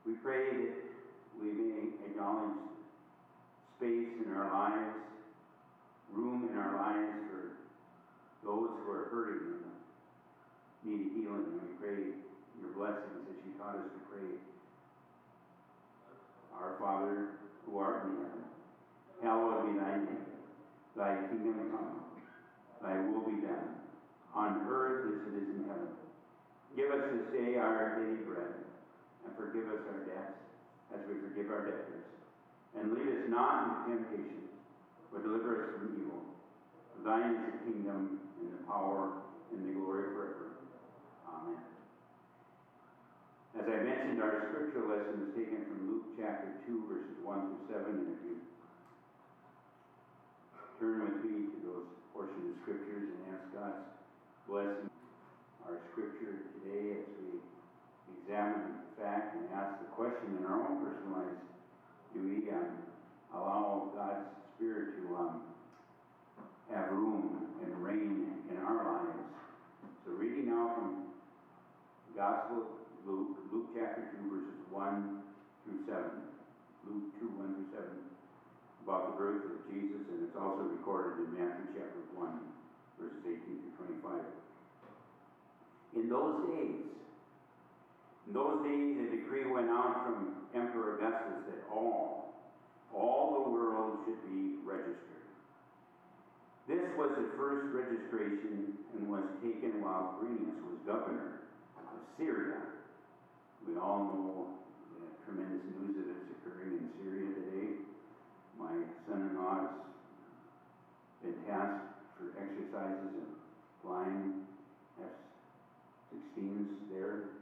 we 0.07 0.13
pray 0.23 0.47
that 0.47 0.79
we 1.43 1.51
may 1.51 1.91
acknowledge 2.07 2.55
space 3.75 4.15
in 4.23 4.31
our 4.31 4.47
lives, 4.47 4.95
room 6.13 6.47
in 6.49 6.57
our 6.57 6.79
lives 6.87 7.11
for 7.27 7.51
those 8.47 8.69
who 8.79 8.89
are 8.89 9.11
hurting 9.11 9.59
and 9.59 10.87
need 10.87 11.11
healing. 11.19 11.51
And 11.51 11.59
we 11.67 11.75
pray 11.83 12.15
your 12.63 12.71
blessings 12.77 13.27
as 13.27 13.35
you 13.43 13.59
taught 13.59 13.75
us 13.75 13.91
to 13.91 13.99
pray. 14.07 14.39
Our 16.55 16.79
Father, 16.79 17.27
who 17.65 17.77
art 17.77 18.05
in 18.05 18.23
heaven, 18.23 18.43
hallowed 19.21 19.67
be 19.67 19.79
thy 19.79 19.97
name. 19.97 20.38
Thy 20.99 21.15
kingdom 21.31 21.71
come, 21.71 22.03
thy 22.83 22.99
will 23.07 23.23
be 23.23 23.39
done, 23.39 23.79
on 24.35 24.67
earth 24.67 25.07
as 25.07 25.31
it 25.31 25.35
is 25.39 25.47
in 25.55 25.63
heaven. 25.63 25.95
Give 26.75 26.91
us 26.91 26.99
this 27.07 27.31
day 27.31 27.55
our 27.55 28.03
daily 28.03 28.19
bread, 28.27 28.67
and 29.23 29.31
forgive 29.39 29.71
us 29.71 29.79
our 29.87 30.03
debts, 30.03 30.35
as 30.91 30.99
we 31.07 31.23
forgive 31.23 31.47
our 31.55 31.63
debtors. 31.71 32.03
And 32.75 32.91
lead 32.91 33.07
us 33.15 33.31
not 33.31 33.87
into 33.87 34.11
temptation, 34.11 34.51
but 35.07 35.23
deliver 35.23 35.55
us 35.55 35.79
from 35.79 35.95
evil. 36.03 36.19
For 36.91 37.07
thine 37.07 37.31
is 37.31 37.47
the 37.47 37.55
kingdom, 37.63 38.19
and 38.43 38.59
the 38.59 38.61
power, 38.67 39.23
and 39.55 39.63
the 39.63 39.79
glory 39.79 40.11
forever. 40.11 40.51
Amen. 41.31 41.63
As 43.55 43.63
I 43.71 43.87
mentioned, 43.87 44.19
our 44.19 44.51
scripture 44.51 44.83
lesson 44.83 45.31
is 45.31 45.31
taken 45.31 45.63
from 45.63 45.79
Luke 45.87 46.19
chapter 46.19 46.59
2, 46.67 46.91
verses 46.91 47.15
1 47.23 47.39
through 47.39 47.87
7. 47.87 47.87
And 47.87 48.19
if 48.19 48.21
you 48.27 48.35
turn 50.79 51.03
with 51.03 51.19
me 51.27 51.51
to 51.51 51.57
those 51.67 51.87
portions 52.15 52.55
of 52.55 52.55
scriptures 52.63 53.11
and 53.11 53.19
ask 53.35 53.43
God's 53.51 53.83
blessing, 54.47 54.87
our 55.67 55.75
scripture 55.91 56.47
today 56.55 57.03
as 57.03 57.05
we 57.19 57.43
examine 58.15 58.79
the 58.79 59.03
fact 59.03 59.35
and 59.35 59.43
ask 59.51 59.83
the 59.83 59.91
question 59.91 60.39
in 60.39 60.47
our 60.47 60.63
own 60.63 60.79
personal 60.79 61.19
lives 61.19 61.43
do 62.15 62.23
we 62.23 62.49
um, 62.49 62.79
allow 63.35 63.91
God's 63.93 64.25
Spirit 64.55 64.97
to 64.97 65.15
um, 65.15 65.41
have 66.73 66.91
room 66.91 67.45
and 67.61 67.83
reign 67.83 68.31
in 68.49 68.57
our 68.57 69.03
lives? 69.03 69.19
So, 70.05 70.13
reading 70.13 70.47
now 70.47 70.73
from 70.73 71.11
Gospel 72.15 72.57
of 72.57 73.05
Luke, 73.05 73.37
Luke 73.51 73.67
chapter 73.75 74.09
2, 74.23 74.29
verses 74.31 74.57
1 74.71 75.21
through 75.65 75.85
7. 75.85 76.01
Luke 76.87 77.19
2, 77.19 77.27
1 77.27 77.53
through 77.53 77.77
7, 77.77 77.89
about 78.89 79.13
the 79.13 79.21
birth 79.21 79.45
of 79.45 79.61
Jesus, 79.69 80.01
and 80.09 80.25
it's 80.25 80.33
also 80.33 80.65
recorded 80.65 81.21
in 81.21 81.37
Matthew 81.37 81.77
chapter 81.77 82.01
1, 82.17 82.25
verses 82.97 83.21
18 83.21 83.37
to 83.37 83.69
25. 84.01 84.17
In 85.93 86.09
those 86.09 86.41
days, 86.49 86.89
in 88.25 88.33
those 88.33 88.65
days, 88.65 88.97
a 88.97 89.05
decree 89.13 89.45
went 89.45 89.69
out 89.69 90.09
from 90.09 90.41
Emperor 90.57 90.97
Augustus 90.97 91.37
that 91.53 91.69
all, 91.69 92.33
all 92.89 93.45
the 93.45 93.53
world 93.53 94.01
should 94.09 94.17
be 94.25 94.57
registered. 94.65 95.29
This 96.65 96.81
was 96.97 97.13
the 97.13 97.29
first 97.37 97.69
registration 97.69 98.73
and 98.97 99.05
was 99.05 99.25
taken 99.45 99.85
while 99.85 100.17
Quirinius 100.17 100.57
was 100.65 100.81
governor 100.89 101.45
of 101.77 101.93
Syria. 102.17 102.57
We 103.69 103.77
all 103.77 104.01
know 104.09 104.33
the 104.97 105.13
tremendous 105.29 105.61
news 105.77 105.93
that 105.93 106.09
is 106.09 106.25
occurring 106.41 106.73
in 106.81 106.89
Syria 106.97 107.29
today. 107.37 107.58
My 108.69 108.85
son-in-law 109.09 109.65
has 109.65 109.69
been 111.23 111.33
tasked 111.49 111.89
for 112.13 112.37
exercises 112.37 113.17
and 113.17 113.33
flying 113.81 114.45
F-16s 115.01 116.67
there 116.93 117.33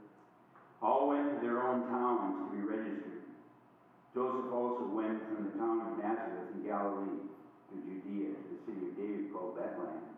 all 0.80 1.08
went 1.08 1.34
to 1.34 1.46
their 1.46 1.68
own 1.68 1.84
towns 1.88 2.48
to 2.48 2.56
be 2.56 2.64
registered. 2.64 3.28
Joseph 4.14 4.50
also 4.50 4.88
went 4.88 5.20
from 5.28 5.44
the 5.44 5.58
town 5.58 5.84
of 5.84 5.98
Nazareth 6.00 6.48
in 6.54 6.64
Galilee 6.64 7.20
to 7.20 7.74
Judea 7.76 8.32
to 8.32 8.44
the 8.48 8.60
city 8.64 8.88
of 8.88 8.96
David 8.96 9.32
called 9.32 9.56
Bethlehem. 9.56 10.08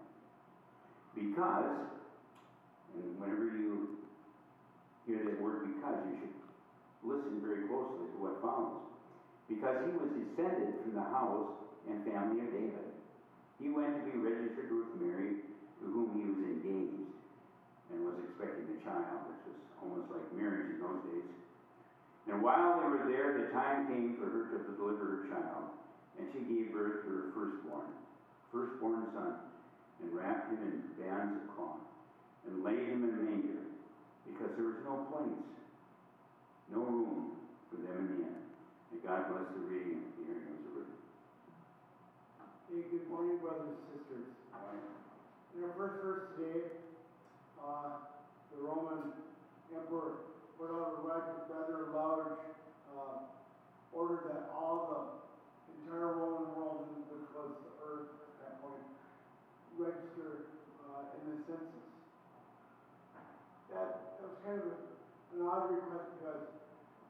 Because, 1.16 1.90
and 2.94 3.18
whenever 3.18 3.50
you 3.58 3.98
hear 5.08 5.24
that 5.24 5.42
word 5.42 5.74
because, 5.74 5.98
you 6.06 6.22
should 6.22 6.36
listen 7.02 7.42
very 7.42 7.66
closely 7.66 8.06
to 8.14 8.18
what 8.22 8.40
follows. 8.40 8.89
Because 9.50 9.82
he 9.82 9.90
was 9.98 10.14
descended 10.14 10.78
from 10.78 10.94
the 10.94 11.02
house 11.10 11.50
and 11.90 12.06
family 12.06 12.46
of 12.46 12.54
David. 12.54 12.86
He 13.58 13.68
went 13.68 13.98
to 13.98 14.02
be 14.06 14.14
registered 14.22 14.70
with 14.70 14.94
Mary, 15.02 15.42
to 15.82 15.84
whom 15.90 16.14
he 16.14 16.22
was 16.22 16.38
engaged 16.38 17.10
and 17.90 18.06
was 18.06 18.14
expecting 18.22 18.70
a 18.70 18.78
child, 18.86 19.26
which 19.26 19.42
was 19.50 19.58
almost 19.82 20.06
like 20.06 20.22
marriage 20.38 20.70
in 20.70 20.78
those 20.78 21.02
days. 21.10 21.28
And 22.30 22.46
while 22.46 22.78
they 22.78 22.86
were 22.86 23.10
there, 23.10 23.42
the 23.42 23.50
time 23.50 23.90
came 23.90 24.14
for 24.14 24.30
her 24.30 24.54
to 24.54 24.70
deliver 24.78 25.04
her 25.04 25.22
child, 25.26 25.74
and 26.14 26.30
she 26.30 26.46
gave 26.46 26.70
birth 26.70 27.02
to 27.02 27.10
her 27.10 27.26
firstborn, 27.34 27.90
firstborn 28.54 29.02
son, 29.10 29.34
and 29.98 30.14
wrapped 30.14 30.52
him 30.54 30.62
in 30.62 30.86
bands 30.94 31.42
of 31.42 31.56
cloth, 31.56 31.82
and 32.46 32.62
laid 32.62 32.86
him 32.86 33.02
in 33.02 33.18
a 33.18 33.22
manger, 33.26 33.66
because 34.30 34.54
there 34.54 34.70
was 34.70 34.78
no 34.86 35.04
place, 35.10 35.42
no 36.70 36.86
room 36.86 37.34
for 37.66 37.82
them 37.82 37.98
in 37.98 38.06
the 38.14 38.28
inn. 38.29 38.29
God 39.00 39.32
bless 39.32 39.48
the 39.56 39.64
reading 39.64 40.04
and 40.04 40.12
the 40.12 40.24
hearing 40.28 40.52
of 40.52 40.60
the 40.60 40.70
word. 40.76 40.92
Hey, 42.68 42.84
good 42.92 43.08
morning, 43.08 43.40
brothers 43.40 43.72
and 43.72 43.80
sisters. 43.96 44.28
In 45.56 45.64
our 45.64 45.72
first 45.72 46.04
verse 46.04 46.36
today, 46.36 46.68
uh, 47.56 48.12
the 48.52 48.60
Roman 48.60 49.16
emperor 49.72 50.36
put 50.60 50.68
out 50.68 51.00
a 51.00 51.08
rather, 51.08 51.88
large 51.96 52.44
uh, 52.92 53.24
order 53.96 54.20
that 54.28 54.52
all 54.52 54.84
the 54.92 55.00
entire 55.80 56.20
Roman 56.20 56.52
world, 56.52 56.92
which 57.08 57.24
was 57.32 57.56
the 57.56 57.72
earth 57.80 58.20
at 58.20 58.34
that 58.44 58.54
point, 58.60 58.84
register 59.80 60.60
uh, 60.92 61.16
in 61.16 61.20
the 61.24 61.36
census. 61.48 61.88
That, 63.72 64.20
that 64.20 64.28
was 64.28 64.36
kind 64.44 64.60
of 64.60 64.76
an 64.76 65.40
odd 65.40 65.72
request 65.72 66.20
because 66.20 66.59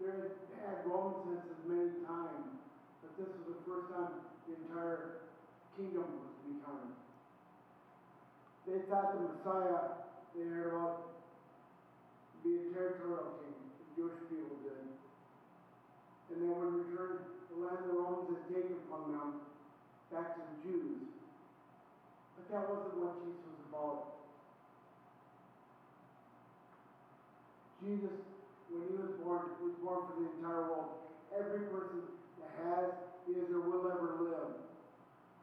there 0.00 0.32
had, 0.64 0.80
Roman 0.88 1.20
census 1.28 1.60
many 1.68 2.00
times, 2.08 2.56
but 3.04 3.12
this 3.20 3.28
was 3.28 3.44
the 3.52 3.60
first 3.68 3.92
time 3.92 4.24
the 4.48 4.56
entire 4.56 5.28
kingdom 5.76 6.08
was 6.24 6.32
to 6.32 6.42
be 6.48 6.56
counted. 6.64 6.96
They 8.64 8.80
thought 8.88 9.12
the 9.12 9.28
Messiah 9.28 10.00
they 10.32 10.46
heard 10.48 10.72
about 10.72 11.10
be 12.40 12.56
a 12.56 12.72
territorial 12.72 13.44
king, 13.44 13.52
the 13.76 13.86
Jewish 13.92 14.16
people 14.32 14.56
did. 14.64 14.88
And 16.32 16.38
they 16.40 16.48
would 16.48 16.88
return 16.88 17.18
the 17.50 17.56
land 17.60 17.84
the 17.84 17.98
Romans 17.98 18.30
had 18.30 18.46
taken 18.48 18.80
from 18.88 19.12
them 19.12 19.28
back 20.08 20.38
to 20.38 20.40
the 20.40 20.56
Jews. 20.64 21.12
But 22.38 22.48
that 22.48 22.70
wasn't 22.70 22.96
what 22.96 23.20
Jesus 23.20 23.44
was 23.44 23.60
about. 23.68 23.98
Jesus, 27.84 28.16
when 28.70 28.86
he 28.86 28.94
was 28.94 29.10
born, 29.18 29.50
he 29.58 29.66
was 29.66 29.76
born 29.82 30.00
for 30.06 30.14
the 30.18 30.26
entire 30.38 30.70
world. 30.70 31.02
Every 31.34 31.66
person 31.70 32.06
that 32.38 32.50
has, 32.62 32.86
is, 33.26 33.50
or 33.50 33.60
will 33.66 33.86
ever 33.90 34.22
live. 34.22 34.54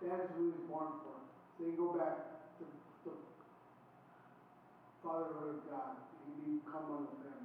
That 0.03 0.23
is 0.23 0.29
who 0.35 0.47
he 0.47 0.51
was 0.55 0.63
born 0.71 0.89
for. 1.03 1.15
So 1.57 1.67
you 1.67 1.75
go 1.75 1.99
back 1.99 2.57
to 2.59 2.63
the 3.03 3.13
fatherhood 5.03 5.59
of 5.59 5.71
God. 5.71 5.95
He 6.27 6.59
become 6.59 6.87
one 6.87 7.07
of 7.07 7.17
them. 7.23 7.43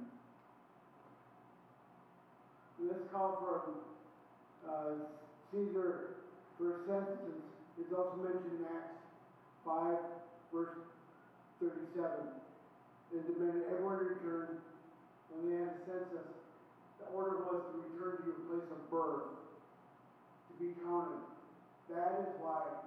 This 2.79 3.07
call 3.11 3.39
for 3.39 3.55
uh, 4.67 5.07
Caesar 5.51 6.19
for 6.57 6.67
a 6.69 6.77
census 6.85 7.41
is 7.79 7.89
also 7.95 8.17
mentioned 8.21 8.59
in 8.59 8.65
Acts 8.69 9.01
5, 9.65 9.97
verse 10.53 10.77
37. 11.59 12.09
They 13.11 13.19
demanded 13.25 13.63
everyone 13.71 13.97
return 13.97 14.61
when 15.31 15.49
they 15.49 15.57
had 15.57 15.72
a 15.72 15.72
census. 15.85 16.27
The 16.99 17.07
order 17.11 17.43
was 17.47 17.61
to 17.71 17.73
return 17.83 18.19
to 18.19 18.23
your 18.23 18.41
place 18.47 18.67
of 18.71 18.81
birth, 18.87 19.31
to 20.47 20.53
be 20.59 20.75
counted. 20.83 21.23
That 21.91 22.23
is 22.23 22.29
why 22.39 22.83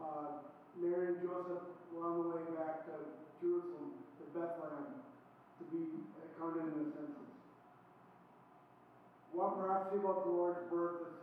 uh, 0.00 0.44
Mary 0.80 1.14
and 1.14 1.20
Joseph 1.20 1.68
were 1.92 2.04
on 2.06 2.14
the 2.22 2.26
way 2.32 2.44
back 2.56 2.88
to 2.88 2.94
Jerusalem, 3.40 4.00
to 4.18 4.24
Bethlehem, 4.32 5.04
to 5.60 5.64
be 5.68 6.06
counted 6.38 6.70
in 6.70 6.74
the 6.78 6.86
census. 6.94 7.28
One 9.34 9.60
prophecy 9.60 10.00
about 10.00 10.24
the 10.24 10.32
Lord's 10.32 10.64
birth 10.72 11.04
is, 11.04 11.16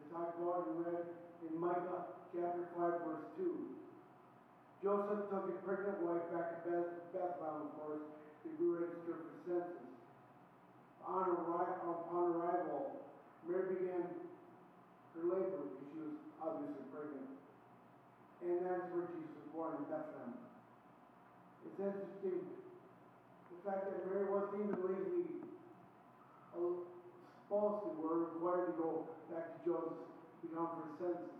is 0.00 0.04
talked 0.10 0.40
about 0.40 0.72
and 0.72 0.82
read 0.82 1.06
in 1.46 1.52
Micah 1.60 2.10
chapter 2.34 2.66
5, 2.74 3.06
verse 3.06 3.26
2. 3.38 3.72
Joseph 4.82 5.30
took 5.30 5.46
his 5.46 5.60
pregnant 5.62 6.02
wife 6.02 6.26
back 6.34 6.58
to 6.58 6.58
Beth, 6.66 6.90
Bethlehem, 7.14 7.70
of 7.70 7.72
course, 7.78 8.02
to 8.42 8.48
be 8.58 8.66
registered 8.66 9.22
for 9.22 9.34
census. 9.46 9.91
On 11.06 11.24
arri- 11.28 11.82
arrival, 12.12 13.02
Mary 13.48 13.74
began 13.74 14.06
her 15.12 15.24
labor 15.26 15.66
because 15.66 15.88
she 15.90 15.98
was 15.98 16.14
obviously 16.40 16.86
pregnant. 16.94 17.36
And 18.42 18.66
that's 18.66 18.86
where 18.94 19.10
Jesus 19.10 19.34
was 19.42 19.48
born 19.52 19.72
in 19.82 19.84
Bethlehem. 19.90 20.38
It's 21.66 21.78
interesting 21.78 22.42
the 22.42 23.58
fact 23.66 23.90
that 23.90 24.06
Mary 24.08 24.26
wasn't 24.30 24.62
even 24.62 24.78
legally 24.82 25.42
supposed 27.52 27.84
to 27.84 27.90
or 28.00 28.32
required 28.32 28.72
to 28.72 28.74
go 28.80 28.88
back 29.28 29.52
to 29.52 29.58
Joseph 29.68 30.08
to 30.08 30.48
become 30.48 30.72
for 30.72 30.88
census. 30.96 31.36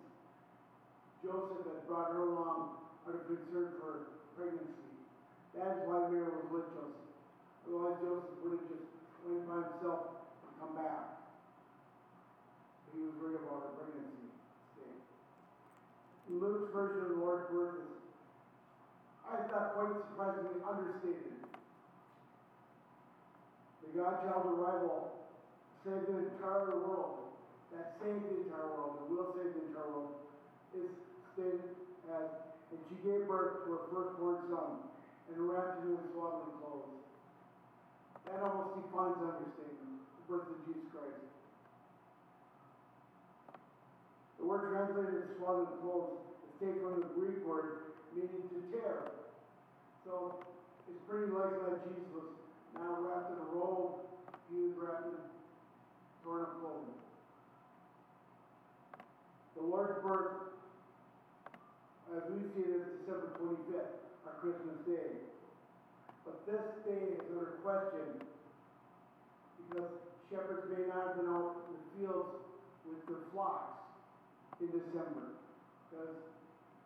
Joseph 1.25 1.64
had 1.64 1.88
brought 1.88 2.12
her 2.12 2.29
along 2.29 2.85
out 3.09 3.14
of 3.16 3.27
concern 3.27 3.81
for 3.81 4.12
pregnancy. 4.37 4.92
That 5.57 5.81
is 5.81 5.88
why 5.88 6.12
Mary 6.12 6.29
was 6.29 6.46
with 6.53 6.68
Joseph. 6.77 7.09
Otherwise, 7.64 7.96
Joseph 8.05 8.37
would 8.44 8.61
have 8.61 8.68
just 8.68 8.91
went 9.26 9.46
by 9.46 9.58
himself 9.66 10.26
and 10.42 10.52
come 10.58 10.74
back. 10.76 11.22
He 12.92 13.00
was 13.00 13.14
worried 13.16 13.40
about 13.40 13.62
her 13.64 13.72
pregnancy 13.78 14.28
state. 14.76 15.00
Luke's 16.28 16.72
version 16.74 17.08
of 17.08 17.08
the 17.16 17.20
Lord's 17.24 17.48
birth 17.48 17.80
is, 17.80 17.92
I 19.24 19.48
thought 19.48 19.72
quite 19.74 19.96
surprisingly 19.96 20.61
understated. 20.61 21.40
The 23.80 23.88
Godchild 23.96 24.44
arrival 24.58 25.12
saved 25.85 26.06
the 26.08 26.18
entire 26.32 26.76
world. 26.85 27.32
That 27.72 27.96
saved 28.04 28.28
the 28.28 28.44
entire 28.44 28.68
world, 28.76 29.00
and 29.00 29.16
will 29.16 29.32
save 29.32 29.56
the 29.56 29.72
entire 29.72 29.88
world, 29.88 30.20
is 30.76 30.92
stated 31.32 31.72
as, 32.12 32.28
and 32.68 32.80
she 32.92 32.96
gave 33.00 33.24
birth 33.24 33.64
to 33.64 33.72
her 33.72 33.88
firstborn 33.88 34.44
son, 34.52 34.85
and 35.32 35.48
wrapped 35.48 35.80
him 35.80 35.96
in 35.96 36.04
swaddling 36.12 36.52
clothes. 36.61 37.01
That 38.26 38.40
almost 38.42 38.80
defines 38.80 39.18
understatement, 39.18 40.02
the 40.16 40.22
birth 40.30 40.48
of 40.48 40.58
Jesus 40.64 40.88
Christ. 40.94 41.26
The 44.38 44.46
word 44.46 44.72
translated 44.72 45.22
as 45.22 45.37
swaddling 45.37 45.74
clothes 45.82 46.18
is 46.48 46.54
taken 46.58 46.80
from 46.82 47.00
the 47.02 47.11
Greek 47.14 47.44
word 47.44 47.94
meaning 48.14 48.48
to 48.50 48.58
tear. 48.72 49.11
So 50.04 50.42
it's 50.88 51.02
pretty 51.08 51.30
likely 51.32 51.62
that 51.62 51.85
Jesus 51.87 52.08
was 52.14 52.35
not 52.74 53.02
wrapped 53.04 53.30
in 53.32 53.38
a 53.38 53.48
robe, 53.54 54.02
he 54.50 54.56
was 54.66 54.74
wrapped 54.76 55.06
in 55.06 55.18
torn 56.24 56.42
up 56.42 56.61
clothing. 56.61 56.98
The 59.56 59.62
Lord's 59.62 60.02
birth, 60.02 60.58
as 62.16 62.22
we 62.30 62.42
see 62.54 62.66
it, 62.66 62.82
is 62.82 62.87
December 62.98 63.35
twenty-fifth, 63.38 63.94
our 64.26 64.35
Christmas 64.40 64.78
day. 64.87 65.32
But 66.24 66.46
this 66.46 66.64
day 66.87 67.18
is 67.18 67.26
under 67.30 67.58
question 67.66 68.22
because 69.68 69.90
shepherds 70.30 70.70
may 70.70 70.87
not 70.87 71.12
have 71.12 71.16
been 71.18 71.30
out 71.30 71.66
in 71.66 71.74
the 71.74 71.82
fields 71.98 72.35
with 72.87 73.02
their 73.06 73.26
flocks 73.32 73.82
in 74.61 74.68
December. 74.68 75.35
Because 75.90 76.14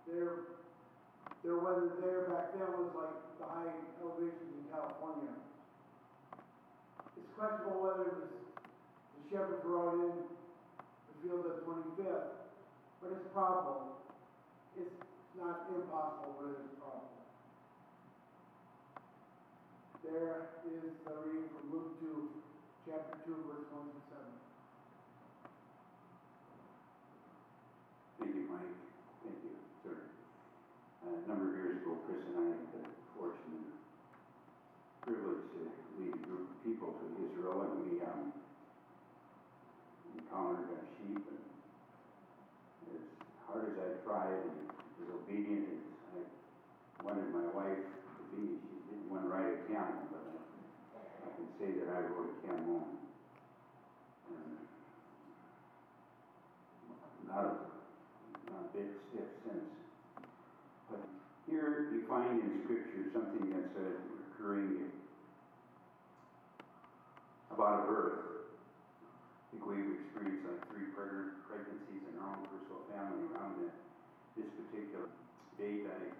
their, 0.09 0.57
their 1.45 1.59
weather 1.59 1.93
there 2.01 2.29
back 2.33 2.57
then 2.57 2.69
was 2.81 2.91
like 2.97 3.15
the 3.39 3.47
high 3.47 3.73
elevations 4.01 4.57
in 4.57 4.65
California. 4.73 5.35
It's 7.17 7.31
questionable 7.37 7.83
whether 7.85 8.09
the, 8.09 8.27
the 8.29 9.23
shepherds 9.29 9.65
were 9.65 9.77
out 9.79 9.95
in 9.95 10.17
the 10.17 11.15
field 11.21 11.45
of 11.45 11.65
twenty-fifth, 11.65 12.33
but 13.03 13.13
it's 13.13 13.29
probable. 13.33 14.01
It's 14.79 14.97
not 15.37 15.69
impossible, 15.69 16.37
but 16.41 16.49
it's 16.57 16.73
probable. 16.81 17.16
There 20.07 20.47
is 20.71 20.95
the 21.03 21.15
reading 21.27 21.51
from 21.51 21.67
Luke 21.75 21.99
two, 21.99 22.31
chapter 22.87 23.19
two, 23.27 23.43
verse 23.51 23.67
one 23.75 23.91
to 23.91 23.99
seven. 24.07 24.39
Thank 28.23 28.39
you, 28.39 28.47
Mike. 28.47 28.71
Thank 29.27 29.43
you, 29.43 29.59
sir. 29.83 30.07
A 31.03 31.27
number 31.27 31.51
of 31.51 31.59
years 31.59 31.83
ago, 31.83 31.99
Chris 32.07 32.23
and 32.23 32.39
I 32.39 32.55
had 32.55 32.63
the 32.71 32.83
fortune 33.19 33.67
and 33.67 33.75
privilege 35.03 35.43
to 35.59 35.75
lead 35.99 36.15
a 36.15 36.23
group 36.23 36.55
of 36.55 36.59
people 36.63 36.95
to 36.95 37.05
Israel, 37.27 37.67
and 37.67 37.75
we 37.83 37.99
um, 38.07 38.31
encountered 40.15 40.71
a 40.71 40.81
sheep. 41.03 41.19
And 41.19 41.43
as 42.95 43.03
hard 43.43 43.75
as 43.75 43.75
I 43.75 43.91
tried 44.07 44.39
and 44.55 44.71
as 45.03 45.11
obedient 45.11 45.83
as 46.15 46.31
I 46.95 47.03
wanted 47.03 47.27
my 47.35 47.51
wife 47.51 47.83
to 47.91 48.23
be, 48.31 48.66
she 49.17 49.23
didn't 49.23 49.33
want 49.33 49.49
to 49.49 49.49
ride 49.49 49.53
a 49.53 49.61
camel, 49.73 50.03
but 50.13 50.25
I, 51.25 51.31
can 51.37 51.49
say 51.57 51.69
that 51.81 51.89
I 51.89 52.01
rode 52.13 52.37
a 52.37 52.39
camel. 52.45 52.85
And 54.29 54.53
not 57.29 57.45
a 57.45 57.53
not 58.51 58.61
a 58.61 58.77
bit 58.77 58.93
stiff 59.09 59.31
since. 59.45 59.73
But 60.91 61.01
here 61.49 61.89
you 61.93 62.05
find 62.09 62.41
in 62.41 62.61
Scripture 62.65 63.09
something 63.13 63.51
that's 63.51 63.77
a 63.77 63.89
recurring 64.05 64.93
about 67.53 67.81
a 67.81 67.87
birth. 67.89 68.21
I 68.21 69.57
think 69.57 69.65
we've 69.65 69.97
experienced 69.97 70.45
like 70.45 70.61
three 70.69 70.93
pregnancies 70.93 72.05
in 72.05 72.15
our 72.21 72.37
own 72.37 72.45
personal 72.53 72.85
family 72.93 73.33
around 73.33 73.65
it. 73.65 73.73
This 74.37 74.51
particular 74.61 75.09
date, 75.57 75.89
I 75.89 76.13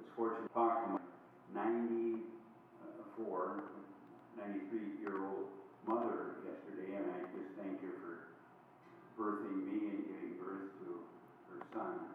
was 0.00 0.08
fortunate 0.16 0.48
to 0.48 0.54
talk 0.54 0.88
to 0.88 0.96
my 0.96 1.17
94, 1.54 3.62
93 4.36 5.00
year 5.00 5.24
old 5.24 5.46
mother 5.86 6.36
yesterday, 6.44 6.92
and 6.96 7.06
I 7.08 7.20
just 7.32 7.48
thank 7.56 7.80
her 7.80 7.92
for 8.00 8.14
birthing 9.16 9.64
me 9.64 9.88
and 9.88 10.04
giving 10.04 10.36
birth 10.36 10.68
to 10.84 11.00
her 11.50 11.60
son. 11.72 12.12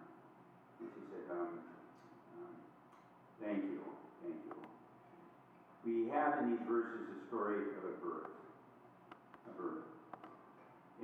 And 0.79 0.87
she 0.93 1.01
said, 1.09 1.25
um, 1.33 1.57
um, 2.37 2.53
thank 3.41 3.65
you, 3.65 3.81
thank 4.21 4.37
you. 4.45 4.53
We 5.83 6.07
have 6.13 6.37
in 6.43 6.51
these 6.51 6.63
verses 6.67 7.09
a 7.11 7.13
story 7.27 7.63
of 7.75 7.83
a 7.83 7.91
birth, 7.99 8.31
a 9.49 9.51
birth. 9.57 9.83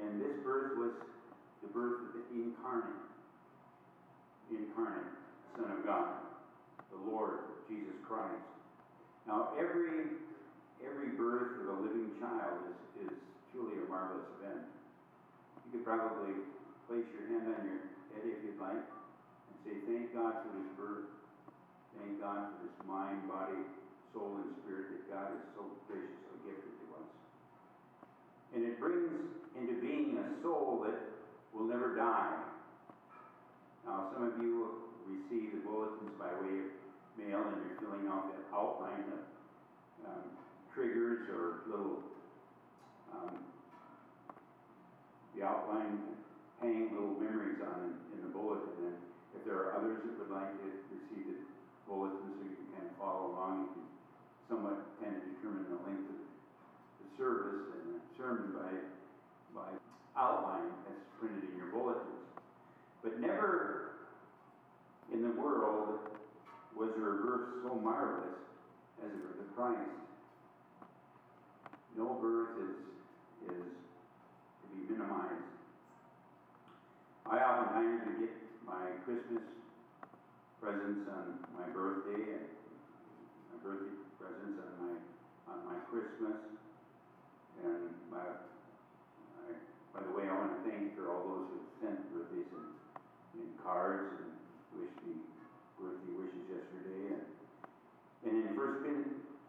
And 0.02 0.22
this 0.22 0.38
birth 0.44 0.78
was 0.78 0.94
the 1.62 1.68
birth 1.74 2.00
of 2.08 2.14
the 2.16 2.24
incarnate, 2.32 3.04
incarnate 4.50 5.12
Son 5.58 5.72
of 5.72 5.84
God, 5.86 6.14
the 6.92 7.00
Lord 7.10 7.40
Jesus 7.70 7.96
Christ. 8.06 8.46
Now, 9.28 9.54
every 9.58 10.18
every 10.82 11.12
birth 11.14 11.60
of 11.62 11.68
a 11.70 11.78
living 11.84 12.16
child 12.20 12.66
is, 12.72 13.08
is 13.08 13.14
truly 13.52 13.78
a 13.84 13.86
marvelous 13.90 14.26
event. 14.40 14.64
You 15.66 15.80
could 15.80 15.86
probably 15.86 16.34
place 16.88 17.06
your 17.14 17.28
hand 17.30 17.52
on 17.52 17.62
your 17.68 17.82
head 18.16 18.24
if 18.26 18.42
you'd 18.42 18.58
like 18.58 18.80
and 18.80 19.56
say, 19.62 19.76
Thank 19.86 20.16
God 20.16 20.42
for 20.42 20.50
this 20.56 20.70
birth. 20.74 21.06
Thank 22.00 22.22
God 22.22 22.56
for 22.56 22.60
this 22.64 22.78
mind, 22.88 23.28
body, 23.28 23.60
soul, 24.16 24.40
and 24.40 24.56
spirit 24.64 24.98
that 24.98 25.04
God 25.12 25.28
has 25.36 25.44
so 25.54 25.68
graciously 25.86 26.38
gifted 26.48 26.74
to 26.80 26.86
us. 26.96 27.10
And 28.56 28.66
it 28.66 28.80
brings 28.80 29.12
into 29.60 29.76
being 29.84 30.18
a 30.18 30.26
soul 30.42 30.86
that 30.88 30.98
will 31.54 31.68
never 31.68 31.96
die. 31.96 32.40
Now, 33.86 34.10
some 34.14 34.32
of 34.32 34.34
you 34.42 34.90
receive 35.06 35.52
the 35.52 35.62
bulletins 35.68 36.14
by 36.18 36.32
way 36.40 36.66
of 36.66 36.79
mail 37.20 37.44
and 37.44 37.60
you're 37.68 37.80
filling 37.84 38.08
out 38.08 38.32
that 38.32 38.44
outline 38.56 39.04
of 39.12 39.22
um, 40.08 40.26
triggers 40.74 41.28
or 41.28 41.68
little 41.68 42.00
um, 43.12 43.44
the 45.36 45.44
outline 45.44 46.00
hang 46.62 46.92
little 46.92 47.16
memories 47.20 47.60
on 47.64 47.92
in, 47.92 47.94
in 48.16 48.20
the 48.24 48.32
bulletin. 48.32 48.72
And 48.84 48.96
if 49.36 49.44
there 49.44 49.56
are 49.56 49.80
others 49.80 50.04
that 50.04 50.16
would 50.20 50.32
like 50.32 50.52
to 50.52 50.68
receive 50.92 51.26
the 51.28 51.38
bulletin 51.88 52.36
so 52.36 52.42
you 52.44 52.56
can 52.56 52.68
kind 52.76 52.88
of 52.88 52.96
follow 53.00 53.36
along, 53.36 53.68
you 53.68 53.70
can 53.76 53.88
somewhat 54.48 54.78
kind 55.00 55.16
of 55.16 55.24
determine 55.36 55.68
the 55.72 55.80
length 55.88 56.08
of 56.12 56.20
the 56.20 57.08
service 57.16 57.72
and 57.80 57.96
the 57.96 58.02
sermon 58.20 58.52
by, 58.56 58.72
by 59.56 59.70
outline 60.20 60.72
that's 60.88 61.04
printed 61.20 61.48
in 61.52 61.56
your 61.56 61.72
bulletins. 61.72 62.28
But 63.04 63.20
never 63.20 63.96
in 65.14 65.24
the 65.24 65.32
world 65.40 66.00
was 66.76 66.90
there 66.98 67.10
a 67.10 67.18
birth 67.24 67.64
so 67.64 67.76
marvelous 67.76 68.40
as 69.04 69.12
the 69.12 69.18
birth 69.18 69.40
of 69.42 69.56
Christ. 69.56 69.90
No 71.98 72.18
birth 72.22 72.56
is, 72.64 73.52
is 73.52 73.66
to 73.70 74.66
be 74.76 74.94
minimized. 74.94 75.50
I 77.26 77.38
oftentimes 77.38 78.20
get 78.20 78.34
my 78.66 78.90
Christmas 79.06 79.44
presents 80.62 81.08
on 81.10 81.40
my 81.54 81.68
birthday 81.70 82.42
and 82.42 82.48
my 83.54 83.58
birthday 83.62 83.96
presents 84.18 84.58
on 84.58 84.72
my 84.82 84.94
on 85.54 85.60
my 85.66 85.78
Christmas. 85.90 86.38
And 87.66 87.92
my, 88.10 88.24
I, 88.24 89.52
by 89.94 90.02
the 90.06 90.14
way, 90.16 90.30
I 90.30 90.34
want 90.34 90.64
to 90.64 90.70
thank 90.70 90.96
for 90.96 91.12
all 91.12 91.22
those 91.28 91.48
who 91.52 91.60
sent 91.84 92.00
birthdays 92.14 92.48
and, 92.56 92.72
and 93.44 93.50
cards 93.64 94.16
and 94.24 94.32
wished 94.80 95.02
me 95.06 95.29
birthday 95.80 96.14
wishes 96.16 96.46
yesterday. 96.52 97.16
And, 97.16 97.24
and 98.28 98.34
in 98.44 98.56
1 98.56 98.84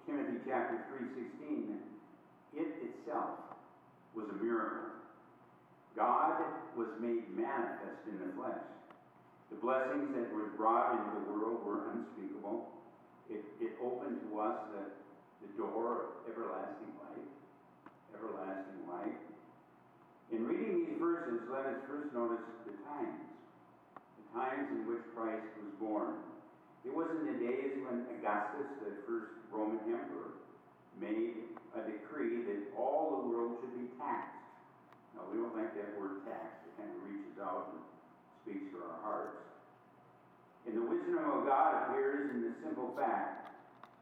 Timothy 0.07 0.39
chapter 0.47 0.87
3.16, 0.95 1.77
it 2.55 2.71
itself 2.83 3.51
was 4.15 4.27
a 4.31 4.39
miracle. 4.43 4.91
God 5.97 6.39
was 6.77 6.89
made 7.01 7.27
manifest 7.35 8.07
in 8.07 8.19
the 8.19 8.31
flesh. 8.39 8.63
The 9.51 9.59
blessings 9.59 10.15
that 10.15 10.31
were 10.31 10.55
brought 10.55 10.95
into 10.95 11.11
the 11.19 11.27
world 11.35 11.67
were 11.67 11.91
unspeakable. 11.91 12.71
It, 13.29 13.43
it 13.61 13.75
opened 13.83 14.23
to 14.31 14.41
us 14.41 14.57
the, 14.71 14.87
the 15.47 15.51
door 15.59 16.07
of 16.07 16.31
everlasting 16.31 16.95
life. 17.03 17.31
Everlasting 18.15 18.87
life. 18.87 19.19
In 20.31 20.47
reading 20.47 20.87
these 20.87 20.99
verses, 20.99 21.43
let 21.51 21.67
us 21.67 21.83
first 21.91 22.15
notice 22.15 22.39
the 22.67 22.75
times 22.87 23.30
times 24.35 24.67
in 24.71 24.87
which 24.87 25.03
Christ 25.15 25.47
was 25.59 25.71
born. 25.79 26.21
It 26.85 26.93
was 26.95 27.11
in 27.13 27.29
the 27.29 27.37
days 27.39 27.77
when 27.85 28.09
Augustus, 28.17 28.69
the 28.81 29.05
first 29.05 29.37
Roman 29.53 29.81
emperor, 29.85 30.41
made 30.97 31.53
a 31.77 31.81
decree 31.85 32.45
that 32.49 32.73
all 32.77 33.21
the 33.21 33.23
world 33.29 33.61
should 33.61 33.75
be 33.77 33.89
taxed. 34.01 34.41
Now, 35.15 35.29
we 35.29 35.39
don't 35.39 35.53
like 35.53 35.75
that 35.77 35.99
word 36.01 36.25
"tax" 36.25 36.65
it 36.65 36.73
kind 36.81 36.89
of 36.89 37.01
reaches 37.05 37.37
out 37.43 37.75
and 37.75 37.83
speaks 38.43 38.73
to 38.73 38.81
our 38.81 38.97
hearts. 39.05 39.39
And 40.67 40.77
the 40.77 40.87
wisdom 40.87 41.21
of 41.21 41.45
God 41.45 41.89
appears 41.89 42.31
in 42.33 42.43
the 42.43 42.53
simple 42.65 42.95
fact 42.97 43.53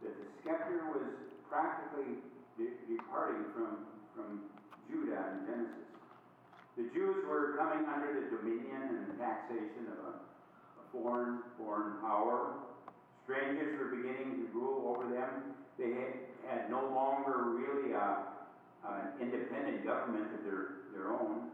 that 0.03 0.14
the 0.14 0.27
scepter 0.45 0.87
was 0.95 1.07
practically 1.49 2.23
departing 2.88 3.45
from, 3.55 3.87
from 4.14 4.51
Judah 4.91 5.38
in 5.38 5.47
Genesis. 5.47 5.88
The 6.79 6.87
Jews 6.95 7.27
were 7.27 7.59
coming 7.59 7.91
under 7.91 8.07
the 8.14 8.31
dominion 8.31 9.03
and 9.11 9.19
taxation 9.19 9.91
of 9.91 9.99
a, 9.99 10.12
a 10.14 10.85
foreign, 10.95 11.43
foreign 11.59 11.99
power. 11.99 12.55
Strangers 13.25 13.75
were 13.83 13.97
beginning 13.99 14.47
to 14.47 14.55
rule 14.55 14.95
over 14.95 15.11
them. 15.11 15.59
They 15.75 15.91
had, 15.91 16.14
had 16.47 16.71
no 16.71 16.87
longer 16.95 17.51
really 17.59 17.99
a, 17.99 18.31
an 18.87 19.11
independent 19.21 19.85
government 19.85 20.31
of 20.38 20.45
their, 20.47 20.87
their 20.95 21.11
own. 21.11 21.51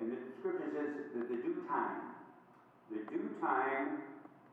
And 0.00 0.12
the 0.12 0.18
scripture 0.38 0.70
says 0.78 1.10
that 1.10 1.26
the 1.26 1.34
due 1.42 1.66
time, 1.66 2.14
the 2.86 3.02
due 3.10 3.34
time 3.42 3.98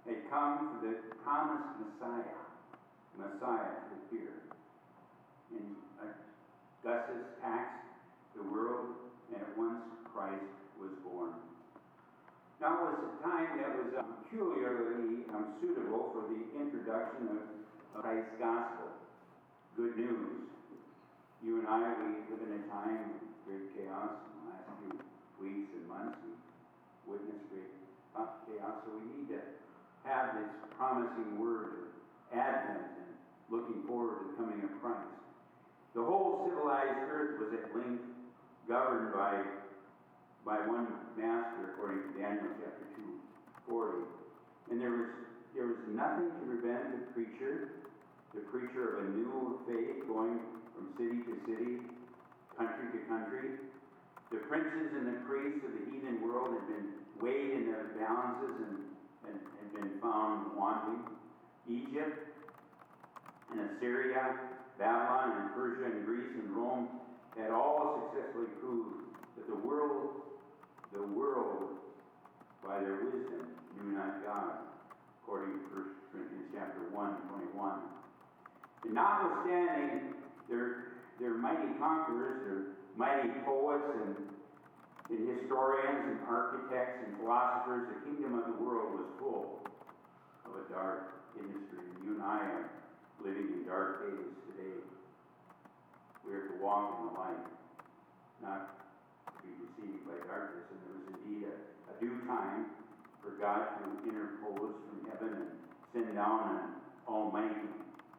had 0.09 0.25
come 0.33 0.73
for 0.73 0.87
the 0.89 0.93
promised 1.21 1.85
Messiah, 1.85 2.41
Messiah 3.13 3.77
to 3.77 3.93
appear. 4.01 4.41
And 5.53 5.77
uh, 6.01 6.09
Augustus 6.81 7.29
taxed 7.45 7.85
the 8.35 8.41
world, 8.41 9.06
and 9.33 9.41
at 9.41 9.57
once 9.57 9.83
Christ 10.13 10.47
was 10.79 10.91
born. 11.03 11.33
Now 12.61 12.89
was 12.89 12.97
a 12.97 13.13
time 13.21 13.61
that 13.61 13.71
was 13.77 13.93
um, 14.01 14.17
peculiarly 14.25 15.29
um, 15.29 15.53
suitable 15.61 16.09
for 16.09 16.25
the 16.25 16.41
introduction 16.57 17.29
of 17.37 17.41
Christ's 18.01 18.33
gospel, 18.41 18.89
good 19.77 19.93
news. 19.97 20.49
You 21.45 21.61
and 21.61 21.67
I, 21.69 21.93
we 22.01 22.17
live 22.33 22.41
in 22.41 22.51
a 22.57 22.63
time 22.73 23.13
of 23.13 23.21
great 23.45 23.69
chaos 23.77 24.17
in 24.25 24.31
the 24.41 24.45
last 24.49 24.65
few 24.81 24.97
weeks 25.37 25.69
and 25.77 25.85
months. 25.85 26.17
We 26.25 26.33
witnessed 27.13 27.45
great 27.53 27.69
uh, 28.17 28.41
chaos, 28.49 28.81
so 28.81 28.89
we 28.97 29.05
need 29.05 29.29
to 29.37 29.41
have 30.09 30.33
this 30.33 30.49
promising 30.81 31.37
word 31.37 31.93
of 32.33 32.37
Advent 32.37 32.89
and 33.05 33.11
looking 33.53 33.85
forward 33.85 34.17
to 34.17 34.23
the 34.31 34.35
coming 34.41 34.65
of 34.65 34.73
Christ. 34.81 35.13
The 35.93 36.01
whole 36.01 36.49
civilized 36.49 37.05
earth 37.05 37.37
was 37.37 37.53
at 37.53 37.69
length 37.69 38.16
governed 38.67 39.13
by, 39.15 39.31
by 40.45 40.59
one 40.67 40.87
master, 41.15 41.71
according 41.71 42.03
to 42.03 42.19
Daniel 42.19 42.51
chapter 42.59 42.83
2, 42.99 43.71
40. 43.71 43.97
And 44.71 44.81
there 44.81 44.91
was, 44.91 45.07
there 45.55 45.67
was 45.67 45.79
nothing 45.95 46.27
to 46.27 46.41
prevent 46.51 46.91
the 46.91 47.03
preacher, 47.15 47.79
the 48.35 48.43
preacher 48.51 48.99
of 48.99 49.07
a 49.07 49.09
new 49.15 49.63
faith 49.63 50.03
going 50.07 50.39
from 50.75 50.91
city 50.99 51.23
to 51.23 51.33
city, 51.47 51.79
country 52.59 52.91
to 52.91 52.99
country. 53.07 53.55
The 54.31 54.43
princes 54.51 54.91
and 54.99 55.07
the 55.07 55.19
priests 55.23 55.63
of 55.63 55.71
the 55.71 55.83
heathen 55.87 56.19
world 56.19 56.51
had 56.51 56.67
been 56.67 56.87
weighed 57.23 57.55
in 57.55 57.71
their 57.71 57.95
balances 57.95 58.67
and, 58.67 58.75
and 59.31 59.39
had 59.39 59.71
been 59.71 59.91
found 60.03 60.51
wanting. 60.59 61.07
Egypt 61.69 62.19
and 63.51 63.59
Assyria, 63.71 64.35
Babylon 64.77 65.31
and 65.39 65.55
Persia 65.55 65.85
and 65.85 66.05
Greece 66.05 66.35
and 66.35 66.51
Rome 66.51 66.87
had 67.37 67.51
all 67.51 68.09
successfully 68.09 68.49
proved 68.59 69.13
that 69.37 69.47
the 69.47 69.55
world, 69.55 70.09
the 70.91 71.03
world, 71.03 71.77
by 72.65 72.79
their 72.81 73.05
wisdom, 73.05 73.53
knew 73.77 73.95
not 73.95 74.25
God, 74.25 74.65
according 75.21 75.53
to 75.53 75.65
1 75.71 75.85
Corinthians 76.11 76.49
chapter 76.53 76.81
1, 76.91 77.15
21. 77.53 77.79
And 78.85 78.93
notwithstanding 78.93 80.13
their, 80.49 80.97
their 81.19 81.35
mighty 81.35 81.77
conquerors, 81.79 82.41
their 82.43 82.61
mighty 82.97 83.29
poets 83.45 83.85
and, 84.01 84.15
and 85.09 85.39
historians 85.39 86.03
and 86.09 86.19
architects 86.27 87.05
and 87.05 87.17
philosophers, 87.21 87.87
the 87.93 87.99
kingdom 88.09 88.39
of 88.39 88.45
the 88.49 88.57
world 88.63 88.97
was 88.97 89.07
full 89.19 89.61
of 90.45 90.51
a 90.57 90.73
dark 90.73 91.13
industry. 91.37 91.85
You 92.03 92.15
and 92.15 92.23
I 92.23 92.39
are 92.41 92.69
living 93.23 93.61
in 93.61 93.67
dark 93.67 94.01
days 94.03 94.25
today. 94.49 94.96
We 96.27 96.35
are 96.35 96.51
to 96.51 96.59
walk 96.59 96.99
in 96.99 97.07
the 97.07 97.13
light, 97.15 97.47
not 98.43 98.83
be 99.39 99.47
deceived 99.63 100.03
by 100.03 100.19
darkness. 100.27 100.67
And 100.67 100.79
there 100.83 100.95
was 100.99 101.07
indeed 101.15 101.47
a, 101.47 101.55
a 101.87 101.93
due 102.03 102.19
time 102.27 102.67
for 103.23 103.39
God 103.39 103.79
to 103.79 103.87
interpose 104.03 104.75
from 104.91 105.07
heaven 105.07 105.47
and 105.47 105.51
send 105.95 106.19
down 106.19 106.51
an 106.51 106.63
almighty, 107.07 107.71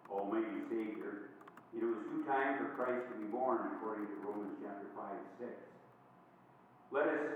almighty 0.09 0.65
Savior. 0.73 1.37
It 1.77 1.85
was 1.85 2.01
due 2.09 2.25
time 2.25 2.57
for 2.57 2.73
Christ 2.81 3.13
to 3.13 3.15
be 3.21 3.29
born, 3.29 3.77
according 3.77 4.09
to 4.09 4.17
Romans 4.25 4.57
chapter 4.65 4.89
5 4.97 5.45
6. 5.45 5.53
Let 6.89 7.13
us 7.13 7.29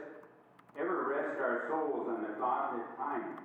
ever 0.80 1.04
rest 1.12 1.36
our 1.36 1.68
souls 1.68 2.08
on 2.08 2.24
the 2.24 2.32
thought 2.40 2.80
that 2.80 2.96
times, 2.96 3.44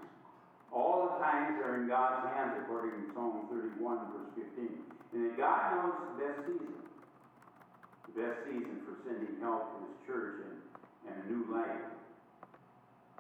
all 0.71 1.11
the 1.11 1.19
times 1.19 1.59
are 1.59 1.75
in 1.84 1.91
God's 1.91 2.23
hands, 2.32 2.55
according 2.63 2.95
to 2.95 3.11
Psalm 3.11 3.51
31, 3.51 4.15
verse 4.15 4.32
15. 4.55 4.80
And 5.11 5.28
that 5.28 5.36
God 5.36 5.75
knows 5.75 5.95
the 6.07 6.23
best 6.23 6.39
season. 6.47 6.76
Best 8.18 8.49
season 8.49 8.82
for 8.82 8.97
sending 9.05 9.38
help 9.45 9.78
to 9.78 9.86
His 9.86 9.97
church 10.09 10.41
and, 10.41 10.57
and 11.05 11.15
a 11.22 11.26
new 11.30 11.53
light. 11.53 11.86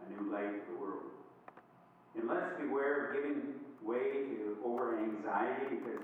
A 0.01 0.05
new 0.09 0.33
light 0.33 0.65
to 0.65 0.73
the 0.73 0.79
world. 0.81 1.13
And 2.17 2.27
let's 2.27 2.57
beware 2.57 3.05
of 3.05 3.13
giving 3.13 3.61
way 3.85 4.41
to 4.41 4.57
over 4.65 4.97
anxiety 4.97 5.75
because 5.75 6.01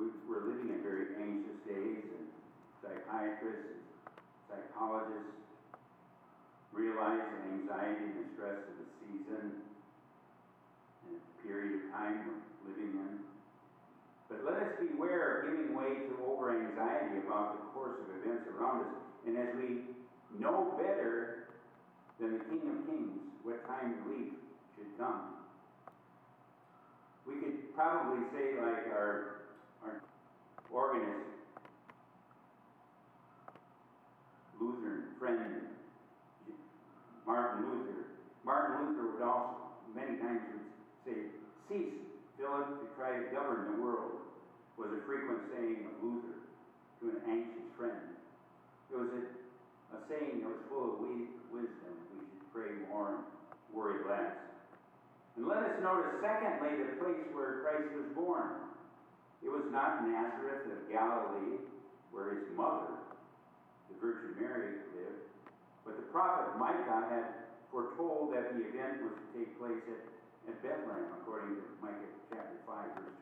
we- 0.00 0.16
we're 0.26 0.48
living 0.48 0.70
in 0.70 0.80
very 0.82 1.14
anxious 1.20 1.60
days, 1.68 2.04
and 2.16 2.26
psychiatrists 2.80 3.68
and 3.68 3.84
psychologists 4.48 5.36
realize 6.72 7.20
the 7.20 7.52
anxiety 7.52 8.04
and 8.04 8.24
the 8.24 8.32
stress 8.32 8.60
of 8.64 8.74
the 8.80 8.88
season 9.04 9.60
and 11.04 11.20
the 11.20 11.42
period 11.46 11.84
of 11.84 11.90
time 11.92 12.24
we're 12.64 12.70
living 12.72 12.96
in. 12.96 13.24
But 14.30 14.44
let 14.44 14.62
us 14.62 14.72
beware 14.80 15.40
of 15.40 15.50
giving 15.50 15.74
way 15.74 16.08
to 16.08 16.24
over 16.24 16.50
anxiety 16.50 17.18
about 17.18 17.45
And 18.66 19.36
as 19.36 19.54
we 19.54 19.78
know 20.40 20.74
better 20.76 21.46
than 22.18 22.32
the 22.32 22.44
King 22.46 22.62
of 22.66 22.86
Kings 22.90 23.18
what 23.44 23.64
time 23.68 23.94
relief 24.06 24.32
should 24.74 24.98
come, 24.98 25.36
we 27.26 27.34
could 27.34 27.74
probably 27.76 28.26
say, 28.32 28.58
like 28.58 28.90
our, 28.90 29.46
our 29.84 30.02
organist, 30.70 31.30
Lutheran 34.60 35.04
friend, 35.18 35.62
Martin 37.24 37.70
Luther. 37.70 38.02
Martin 38.44 38.86
Luther 38.86 39.12
would 39.12 39.22
also, 39.22 39.58
many 39.94 40.18
times, 40.18 40.40
would 40.50 41.14
say, 41.14 41.20
Cease, 41.68 41.94
Philip, 42.36 42.66
to 42.80 42.86
try 42.96 43.18
to 43.18 43.24
govern 43.32 43.76
the 43.76 43.82
world, 43.82 44.22
was 44.76 44.90
a 44.90 45.06
frequent 45.06 45.38
saying 45.54 45.86
of 45.86 46.02
Luther 46.02 46.42
to 47.00 47.10
an 47.10 47.30
anxious 47.30 47.70
friend. 47.78 48.15
It 48.90 48.96
was 48.96 49.10
a, 49.10 49.22
a 49.94 49.98
saying 50.06 50.42
that 50.42 50.48
was 50.48 50.62
full 50.70 50.94
of 50.94 51.02
wisdom. 51.02 51.94
We 52.14 52.22
should 52.30 52.46
pray 52.54 52.70
more 52.86 53.18
and 53.18 53.24
worry 53.74 54.06
less. 54.06 54.34
And 55.34 55.44
let 55.44 55.58
us 55.66 55.76
notice, 55.82 56.22
secondly, 56.22 56.80
the 56.80 56.96
place 57.02 57.20
where 57.34 57.66
Christ 57.66 57.92
was 57.92 58.08
born. 58.14 58.72
It 59.44 59.50
was 59.52 59.68
not 59.68 60.06
Nazareth 60.06 60.70
of 60.72 60.88
Galilee, 60.88 61.60
where 62.08 62.40
his 62.40 62.48
mother, 62.56 62.96
the 63.92 63.96
Virgin 64.00 64.32
Mary, 64.40 64.80
lived, 64.96 65.28
but 65.84 66.00
the 66.00 66.08
prophet 66.08 66.56
Micah 66.56 67.04
had 67.12 67.26
foretold 67.68 68.32
that 68.32 68.56
the 68.56 68.64
event 68.64 69.04
was 69.04 69.12
to 69.12 69.26
take 69.36 69.50
place 69.60 69.82
at, 69.92 70.02
at 70.48 70.56
Bethlehem, 70.64 71.12
according 71.20 71.60
to 71.60 71.64
Micah 71.84 72.10
chapter 72.32 72.56
5, 72.64 72.96
verse 72.96 73.18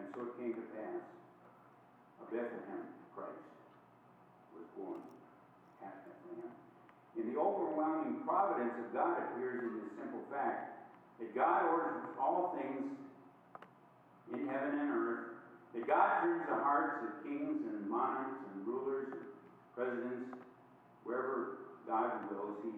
And 0.00 0.04
so 0.16 0.32
it 0.32 0.34
came 0.40 0.54
to 0.56 0.64
pass. 0.72 1.04
A 2.22 2.24
Bethlehem 2.32 2.88
Christ 3.12 3.51
was 4.56 4.68
born. 4.76 5.02
And 7.16 7.28
the 7.28 7.38
overwhelming 7.38 8.24
providence 8.24 8.72
of 8.80 8.92
God 8.94 9.20
appears 9.20 9.60
in 9.60 9.84
this 9.84 9.92
simple 10.00 10.24
fact 10.32 10.88
that 11.20 11.34
God 11.34 11.68
orders 11.68 12.08
all 12.18 12.56
things 12.56 12.88
in 14.32 14.48
heaven 14.48 14.80
and 14.80 14.90
earth, 14.90 15.24
that 15.74 15.86
God 15.86 16.22
turns 16.22 16.42
the 16.48 16.56
hearts 16.56 17.04
of 17.04 17.22
kings 17.22 17.60
and 17.68 17.88
monarchs 17.88 18.40
and 18.48 18.66
rulers 18.66 19.12
and 19.12 19.28
presidents, 19.76 20.40
wherever 21.04 21.68
God 21.86 22.30
wills. 22.30 22.56
He, 22.64 22.72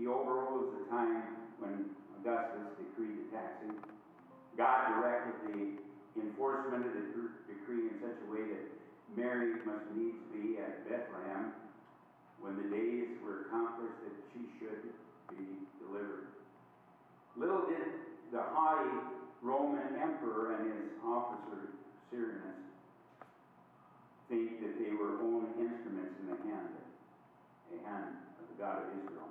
he 0.00 0.06
overrules 0.08 0.72
the 0.80 0.88
time 0.88 1.22
when 1.60 1.90
Augustus 2.18 2.74
decreed 2.80 3.28
the 3.28 3.36
taxing. 3.36 3.76
God 4.56 4.88
directed 4.88 5.76
the 6.16 6.20
enforcement 6.20 6.86
of 6.86 6.92
the 6.96 7.04
decree 7.44 7.92
in 7.92 8.00
such 8.00 8.16
a 8.24 8.26
way 8.32 8.48
that 8.48 8.73
Mary 9.16 9.54
must 9.64 9.86
needs 9.94 10.18
be 10.32 10.58
at 10.58 10.88
Bethlehem 10.88 11.52
when 12.40 12.56
the 12.56 12.68
days 12.68 13.14
were 13.22 13.46
accomplished 13.46 13.96
that 14.02 14.16
she 14.32 14.42
should 14.58 14.90
be 15.30 15.64
delivered. 15.78 16.28
Little 17.36 17.66
did 17.66 17.88
the 18.32 18.42
haughty 18.52 18.90
Roman 19.42 19.96
emperor 20.00 20.56
and 20.56 20.66
his 20.66 20.90
officer, 21.04 21.70
Cyrenius, 22.10 22.58
think 24.28 24.60
that 24.60 24.78
they 24.80 24.90
were 24.90 25.20
only 25.20 25.52
instruments 25.60 26.16
in 26.20 26.26
the 26.32 26.38
hand, 26.48 26.74
a 27.70 27.78
hand 27.86 28.16
of 28.40 28.44
the 28.50 28.56
God 28.56 28.82
of 28.82 28.88
Israel. 28.98 29.30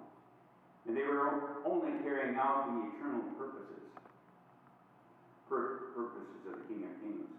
And 0.88 0.96
they 0.96 1.04
were 1.04 1.64
only 1.66 1.92
carrying 2.04 2.36
out 2.38 2.70
the 2.70 2.94
eternal 2.94 3.26
purposes, 3.40 3.84
pur- 5.50 5.92
purposes 5.96 6.40
of 6.46 6.54
the 6.62 6.64
King 6.70 6.84
of 6.86 6.94
Kings. 7.02 7.30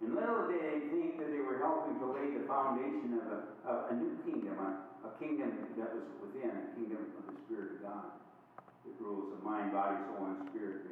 And 0.00 0.14
little 0.14 0.46
did 0.46 0.62
they 0.62 0.78
think 0.92 1.18
that 1.18 1.30
they 1.30 1.42
were 1.42 1.58
helping 1.58 1.98
to 1.98 2.06
lay 2.12 2.30
the 2.36 2.46
foundation 2.68 3.16
of 3.16 3.26
a, 3.32 3.40
of 3.64 3.78
a 3.88 3.94
new 3.96 4.12
kingdom, 4.28 4.60
a, 4.60 5.08
a 5.08 5.10
kingdom 5.16 5.56
that 5.80 5.88
was 5.88 6.04
within, 6.20 6.52
a 6.52 6.68
kingdom 6.76 7.00
of 7.16 7.24
the 7.32 7.36
Spirit 7.48 7.80
of 7.80 7.88
God, 7.88 8.12
that 8.60 8.92
rules 9.00 9.32
the 9.32 9.40
mind, 9.40 9.72
body, 9.72 9.96
soul, 10.04 10.28
and 10.28 10.44
spirit, 10.52 10.84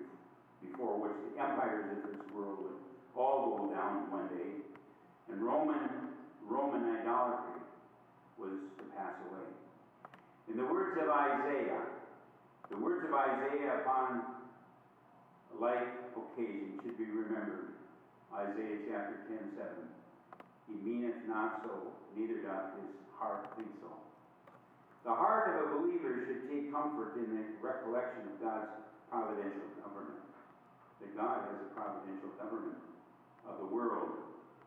before 0.64 0.97
which 0.97 1.12
the 1.29 1.37
empires 1.37 1.85
of 1.93 2.01
this 2.09 2.24
world 2.33 2.64
would 2.64 2.81
all 3.12 3.61
go 3.61 3.74
down 3.77 4.09
one 4.09 4.29
day, 4.33 4.64
and 5.29 5.43
Roman 5.45 6.16
Roman 6.49 6.97
idolatry 6.97 7.61
was 8.39 8.57
to 8.79 8.85
pass 8.97 9.12
away. 9.29 9.45
In 10.49 10.57
the 10.57 10.64
words 10.64 10.97
of 11.03 11.11
Isaiah, 11.11 11.83
the 12.70 12.77
words 12.77 13.05
of 13.05 13.12
Isaiah 13.12 13.83
upon 13.83 14.22
like 15.61 15.93
occasion 16.14 16.79
should 16.81 16.97
be 16.97 17.05
remembered. 17.05 17.74
Isaiah 18.33 18.79
chapter 18.89 19.16
10, 19.29 19.59
7. 19.59 19.95
He 20.67 20.75
meaneth 20.83 21.23
not 21.27 21.62
so, 21.62 21.95
neither 22.19 22.43
doth 22.43 22.75
his 22.83 22.91
heart 23.14 23.47
think 23.57 23.71
so. 23.81 23.91
The 25.07 25.14
heart 25.14 25.55
of 25.55 25.71
a 25.71 25.79
believer 25.79 26.27
should 26.27 26.51
take 26.51 26.75
comfort 26.75 27.14
in 27.14 27.31
the 27.31 27.43
recollection 27.62 28.27
of 28.27 28.43
God's 28.43 28.75
providential 29.11 29.71
government. 29.79 30.19
That 31.01 31.14
God 31.14 31.47
has 31.47 31.59
a 31.62 31.71
providential 31.71 32.35
government 32.43 32.83
of 33.47 33.62
the 33.62 33.71
world. 33.71 34.19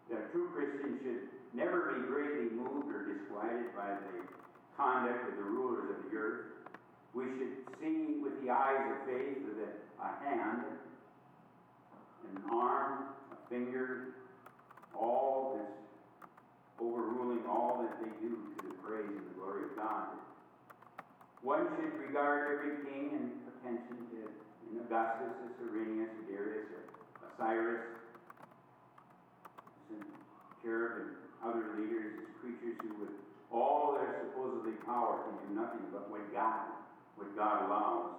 That 0.10 0.24
a 0.24 0.32
true 0.32 0.48
Christian 0.56 1.00
should 1.04 1.28
never 1.52 1.92
be 1.94 2.08
greatly 2.08 2.56
moved 2.56 2.88
or 2.88 3.04
disquieted 3.12 3.76
by 3.76 4.00
the 4.00 4.24
conduct 4.78 5.28
of 5.28 5.36
the 5.36 5.44
rulers 5.44 5.92
of 5.92 6.10
the 6.10 6.16
earth. 6.16 6.46
We 7.14 7.26
should 7.36 7.60
see 7.82 8.24
with 8.24 8.40
the 8.42 8.52
eyes 8.52 8.96
of 8.96 9.06
faith 9.06 9.44
that 9.60 9.76
a 10.00 10.24
hand, 10.24 10.64
an 12.32 12.44
arm, 12.52 13.12
a 13.34 13.50
finger, 13.50 14.16
all 14.96 15.58
that's 15.58 15.79
overruling 16.82 17.46
all 17.48 17.84
that 17.84 18.00
they 18.00 18.12
do 18.24 18.36
to 18.56 18.68
the 18.68 18.76
praise 18.84 19.08
and 19.08 19.28
the 19.30 19.36
glory 19.36 19.68
of 19.70 19.76
God. 19.76 20.16
One 21.44 21.68
should 21.76 21.96
regard 22.00 22.60
every 22.60 22.84
king 22.84 23.16
and 23.16 23.32
pretension 23.48 23.96
to 24.12 24.20
in 24.70 24.80
Augustus, 24.86 25.34
as 25.46 25.52
Cyrenius, 25.58 26.14
Darius, 26.30 26.70
or 27.22 27.30
Cyrus, 27.38 27.82
Cherub, 30.62 30.94
and 31.02 31.10
other 31.42 31.74
leaders 31.80 32.22
as 32.22 32.30
creatures 32.38 32.78
who 32.84 33.02
with 33.02 33.16
all 33.52 33.98
their 33.98 34.22
supposedly 34.30 34.78
power 34.86 35.26
can 35.26 35.34
do 35.42 35.50
nothing 35.58 35.82
but 35.92 36.12
what 36.12 36.22
God, 36.34 36.70
what 37.16 37.34
God 37.36 37.66
allows, 37.66 38.12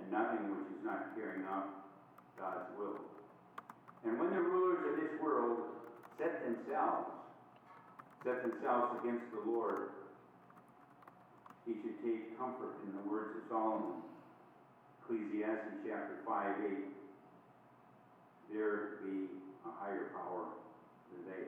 and 0.00 0.10
nothing 0.10 0.50
which 0.50 0.66
is 0.74 0.82
not 0.82 1.14
carrying 1.14 1.46
out 1.46 1.86
God's 2.34 2.66
will. 2.74 2.98
And 4.04 4.18
when 4.18 4.30
the 4.30 4.40
rulers 4.40 4.82
of 4.90 4.94
this 4.98 5.20
world 5.22 5.70
set 6.18 6.42
themselves, 6.42 7.14
set 8.26 8.42
themselves 8.42 8.98
against 8.98 9.22
the 9.30 9.38
Lord, 9.46 9.94
he 11.62 11.78
should 11.78 11.94
take 12.02 12.34
comfort 12.34 12.74
in 12.82 12.90
the 12.90 13.06
words 13.06 13.38
of 13.38 13.42
Solomon, 13.46 14.02
Ecclesiastes 14.98 15.86
chapter 15.86 16.18
5, 16.26 16.58
8. 16.58 16.90
There 18.50 18.98
be 19.06 19.30
a 19.62 19.70
higher 19.78 20.10
power 20.10 20.58
than 21.14 21.22
they. 21.30 21.46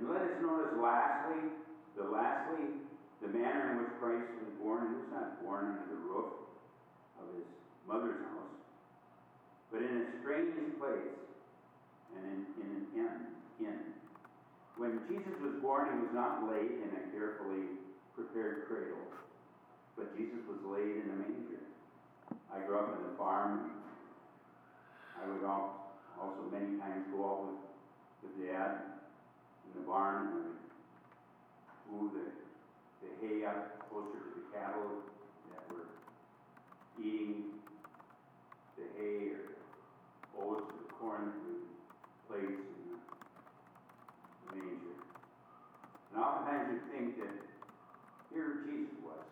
And 0.00 0.08
let 0.08 0.24
us 0.24 0.40
notice 0.40 0.80
lastly, 0.80 1.52
the 1.92 2.08
lastly, 2.08 2.80
the 3.20 3.28
manner 3.28 3.76
in 3.76 3.84
which 3.84 3.92
Christ 4.00 4.32
was 4.40 4.48
born. 4.64 4.88
He 4.88 4.96
was 4.96 5.12
not 5.12 5.44
born 5.44 5.76
under 5.76 5.92
the 5.92 6.00
roof 6.08 6.40
of 7.20 7.36
his 7.36 7.44
mother's 7.84 8.24
house, 8.32 8.56
but 9.68 9.84
in 9.84 9.92
a 9.92 10.06
strange 10.24 10.56
place 10.80 11.20
and 12.16 12.24
in, 12.24 12.38
in 12.64 12.68
an 12.72 12.86
inn. 12.96 13.68
inn. 13.68 13.99
When 14.80 14.96
Jesus 15.12 15.36
was 15.44 15.60
born, 15.60 15.92
he 15.92 16.00
was 16.08 16.14
not 16.16 16.48
laid 16.48 16.80
in 16.80 16.88
a 16.96 17.04
carefully 17.12 17.68
prepared 18.16 18.64
cradle, 18.64 19.04
but 19.92 20.16
Jesus 20.16 20.40
was 20.48 20.56
laid 20.64 21.04
in 21.04 21.10
a 21.12 21.16
manger. 21.20 21.60
I 22.48 22.64
grew 22.64 22.78
up 22.78 22.96
in 22.96 23.12
the 23.12 23.14
farm. 23.18 23.76
I 25.20 25.28
would 25.28 25.44
also 25.44 26.48
many 26.50 26.80
times 26.80 27.04
go 27.12 27.20
out 27.28 27.40
with, 27.44 27.60
with 28.24 28.48
Dad 28.48 29.04
in 29.68 29.82
the 29.82 29.86
barn 29.86 30.32
and 30.32 30.56
we 31.84 32.00
move 32.00 32.12
the, 32.16 32.32
the 33.04 33.12
hay 33.20 33.44
up 33.44 33.86
closer 33.90 34.16
to 34.16 34.32
the 34.32 34.56
cattle 34.56 35.04
that 35.52 35.76
were 35.76 35.92
eating 36.98 37.52
the 38.78 38.84
hay 38.96 39.36
or 39.36 40.40
oats 40.40 40.72
or 40.72 40.96
corn 40.96 41.32
that 41.36 42.40
we 42.40 42.48
placed 42.48 42.79
manger. 44.54 44.96
And 46.10 46.22
oftentimes 46.22 46.74
we 46.74 46.78
think 46.90 47.18
that 47.22 47.34
here 48.32 48.66
Jesus 48.66 48.94
was. 49.02 49.24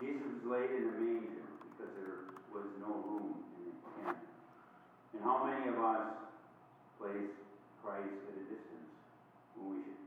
Jesus 0.00 0.22
was 0.24 0.42
laid 0.46 0.70
in 0.70 0.84
a 0.88 0.94
manger 1.00 1.44
because 1.68 1.92
there 1.96 2.32
was 2.52 2.68
no 2.80 2.92
room 3.04 3.40
in 3.56 3.72
the 3.72 3.76
tent. 4.04 4.20
And 5.14 5.20
how 5.24 5.44
many 5.44 5.68
of 5.68 5.76
us 5.80 6.16
place 7.00 7.32
Christ 7.82 8.14
at 8.28 8.34
a 8.36 8.44
distance 8.46 8.88
when 9.56 9.74
we 9.74 9.78
should 9.84 10.02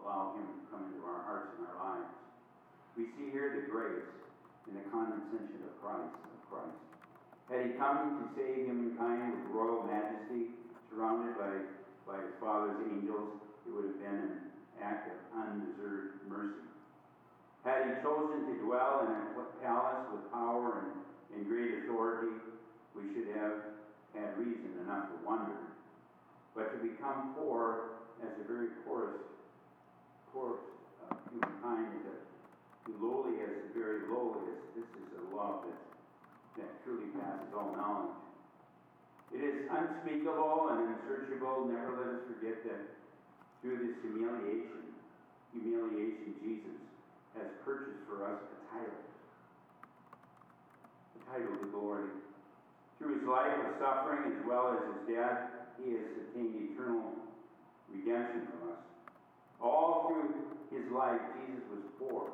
allow 0.00 0.38
Him 0.38 0.46
to 0.46 0.62
come 0.70 0.82
into 0.90 1.02
our 1.04 1.22
hearts 1.26 1.52
and 1.58 1.66
our 1.66 1.78
lives? 1.78 2.14
We 2.96 3.10
see 3.18 3.30
here 3.30 3.54
the 3.58 3.70
grace 3.70 4.06
and 4.66 4.78
the 4.78 4.86
condescension 4.90 5.60
of 5.66 5.74
Christ, 5.82 6.14
of 6.14 6.40
Christ. 6.50 6.78
Had 7.50 7.66
He 7.66 7.70
come 7.74 8.22
to 8.22 8.24
save 8.38 8.66
humankind 8.66 9.34
with 9.34 9.50
royal 9.50 9.82
majesty, 9.86 10.54
surrounded 10.90 11.34
by, 11.38 11.66
by 12.10 12.18
His 12.26 12.34
Father's 12.42 12.82
angels, 12.90 13.38
it 13.62 13.70
would 13.70 13.86
have 13.86 14.00
been 14.02 14.18
an 14.18 14.34
act 14.82 15.06
of 15.14 15.18
undeserved 15.30 16.26
mercy. 16.26 16.66
Had 17.62 17.86
he 17.86 17.92
chosen 18.02 18.50
to 18.50 18.54
dwell 18.66 19.06
in 19.06 19.14
a 19.14 19.46
palace 19.62 20.10
with 20.10 20.26
power 20.32 20.82
and, 20.82 21.38
and 21.38 21.46
great 21.46 21.84
authority, 21.84 22.34
we 22.96 23.14
should 23.14 23.30
have 23.36 23.78
had 24.16 24.34
reason 24.38 24.74
enough 24.82 25.06
to 25.12 25.16
wonder. 25.22 25.54
But 26.56 26.74
to 26.74 26.78
become 26.82 27.36
poor 27.38 28.02
as 28.24 28.32
the 28.38 28.44
very 28.48 28.74
poorest, 28.82 29.22
poorest 30.32 30.66
of 31.10 31.16
humankind, 31.30 31.94
to 32.02 32.12
be 32.90 32.96
lowly 32.98 33.38
as 33.44 33.70
the 33.70 33.78
very 33.78 34.08
lowliest, 34.10 34.66
this 34.74 34.88
is 34.98 35.08
a 35.14 35.36
love 35.36 35.62
that, 35.68 36.64
that 36.64 36.70
truly 36.82 37.06
passes 37.14 37.54
all 37.54 37.76
knowledge. 37.76 38.29
It 39.30 39.42
is 39.46 39.70
unspeakable 39.70 40.74
and 40.74 40.94
unsearchable. 40.94 41.70
Never 41.70 41.94
let 41.94 42.08
us 42.18 42.22
forget 42.26 42.64
that 42.66 42.82
through 43.62 43.78
this 43.78 43.96
humiliation, 44.02 44.90
humiliation, 45.54 46.34
Jesus 46.42 46.80
has 47.38 47.46
purchased 47.64 48.02
for 48.10 48.26
us 48.26 48.40
a 48.42 48.58
title. 48.74 49.00
The 51.14 51.20
title 51.30 51.56
to 51.62 51.70
glory. 51.70 52.10
Through 52.98 53.20
his 53.20 53.28
life 53.28 53.54
of 53.54 53.78
suffering 53.78 54.34
as 54.34 54.46
well 54.46 54.74
as 54.74 54.80
his 54.82 55.14
death, 55.14 55.38
he 55.78 55.92
has 55.92 56.10
obtained 56.26 56.74
eternal 56.74 57.14
redemption 57.88 58.48
for 58.50 58.72
us. 58.74 58.82
All 59.62 60.08
through 60.08 60.34
his 60.74 60.90
life, 60.90 61.20
Jesus 61.46 61.62
was 61.70 61.84
poor, 61.98 62.30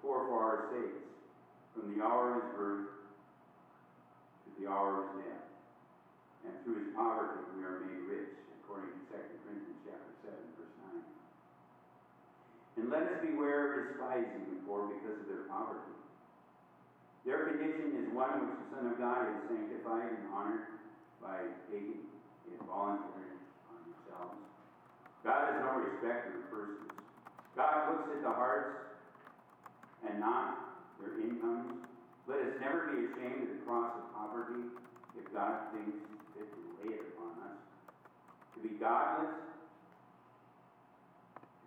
poor 0.00 0.26
for 0.28 0.38
our 0.38 0.68
sakes, 0.72 1.02
from 1.74 1.96
the 1.96 2.04
hour 2.04 2.36
of 2.36 2.42
his 2.44 2.52
birth 2.56 2.86
to 4.44 4.62
the 4.62 4.70
hour 4.70 5.04
of 5.04 5.16
his 5.16 5.24
death. 5.26 5.47
And 6.46 6.54
through 6.62 6.84
his 6.84 6.90
poverty, 6.94 7.42
we 7.56 7.64
are 7.64 7.82
made 7.82 8.06
rich, 8.06 8.34
according 8.62 8.94
to 8.94 9.02
2 9.10 9.42
Corinthians 9.42 9.80
chapter 9.86 10.12
7, 10.22 10.36
verse 10.54 10.76
9. 10.92 11.02
And 12.78 12.86
let 12.92 13.02
us 13.10 13.18
beware 13.24 13.62
of 13.66 13.70
despising 13.90 14.46
the 14.52 14.58
poor 14.62 14.92
because 14.92 15.18
of 15.22 15.26
their 15.26 15.50
poverty. 15.50 15.98
Their 17.26 17.50
condition 17.50 17.98
is 17.98 18.06
one 18.14 18.46
which 18.46 18.54
the 18.56 18.68
Son 18.72 18.84
of 18.88 18.96
God 18.96 19.26
has 19.26 19.38
sanctified 19.50 20.16
and 20.16 20.24
honored 20.32 20.78
by 21.20 21.44
taking 21.68 22.06
it 22.48 22.60
voluntary 22.64 23.36
on 23.68 23.78
themselves. 23.84 24.38
God 25.26 25.52
is 25.52 25.56
no 25.60 25.70
respecter 25.82 26.40
of 26.40 26.44
persons. 26.48 26.94
God 27.58 27.90
looks 27.90 28.08
at 28.14 28.22
the 28.22 28.32
hearts 28.32 28.96
and 30.08 30.20
not 30.20 30.78
their 31.02 31.18
incomes. 31.20 31.84
Let 32.30 32.38
us 32.38 32.54
never 32.60 32.94
be 32.94 33.10
ashamed 33.10 33.44
of 33.44 33.50
the 33.58 33.60
cross 33.66 33.92
of 33.98 34.08
poverty 34.14 34.64
if 35.18 35.26
God 35.34 35.74
thinks 35.74 35.98
to 36.82 36.88
upon 37.12 37.34
us. 37.50 37.58
To 38.54 38.58
be 38.62 38.74
godless 38.78 39.48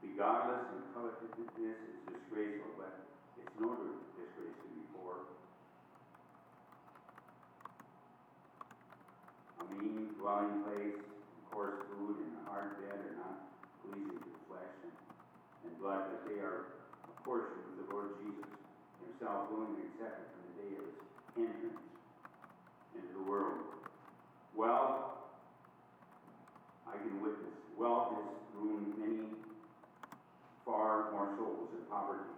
to 0.02 0.08
be 0.08 0.18
godless 0.18 0.66
and 0.74 0.82
covetousness 0.98 1.78
is 1.78 2.00
disgraceful, 2.10 2.74
but 2.74 3.06
it's 3.38 3.54
no 3.62 3.78
disgrace 4.18 4.58
to 4.58 4.68
be 4.74 4.82
poor. 4.98 5.30
A 9.62 9.64
mean 9.78 10.10
dwelling 10.18 10.66
place, 10.66 10.98
coarse 11.54 11.86
food, 11.94 12.18
and 12.18 12.34
a 12.42 12.44
hard 12.50 12.82
bed 12.82 12.98
are 12.98 13.18
not 13.22 13.46
pleasing 13.86 14.18
to 14.18 14.26
the 14.26 14.42
flesh 14.50 14.74
and, 14.82 14.96
and 15.70 15.74
blood, 15.78 16.10
but 16.10 16.26
they 16.26 16.42
are 16.42 16.74
a 17.06 17.14
portion 17.22 17.62
of 17.62 17.74
the 17.78 17.86
Lord 17.94 18.18
Jesus 18.26 18.50
himself 19.06 19.54
willingly 19.54 19.86
accepted 19.94 20.26
from 20.34 20.42
the 20.50 20.54
day 20.66 20.72
of 20.82 20.86
his 20.90 21.46
entrance 21.46 21.84
into 22.98 23.12
the 23.22 23.26
world. 23.30 23.81
Wealth, 24.56 25.16
I 26.88 26.98
can 26.98 27.22
witness, 27.22 27.56
wealth 27.78 28.14
has 28.16 28.28
ruined 28.54 28.94
many 29.00 29.28
far 30.66 31.12
more 31.12 31.34
souls 31.38 31.70
than 31.72 31.86
poverty. 31.90 32.30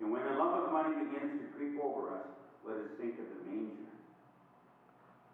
And 0.00 0.12
when 0.12 0.24
the 0.24 0.32
love 0.36 0.64
of 0.64 0.72
money 0.72 0.94
begins 0.96 1.40
to 1.40 1.46
creep 1.56 1.80
over 1.82 2.16
us, 2.16 2.26
let 2.66 2.76
us 2.76 2.90
think 3.00 3.18
of 3.20 3.28
the 3.30 3.40
manger. 3.48 3.92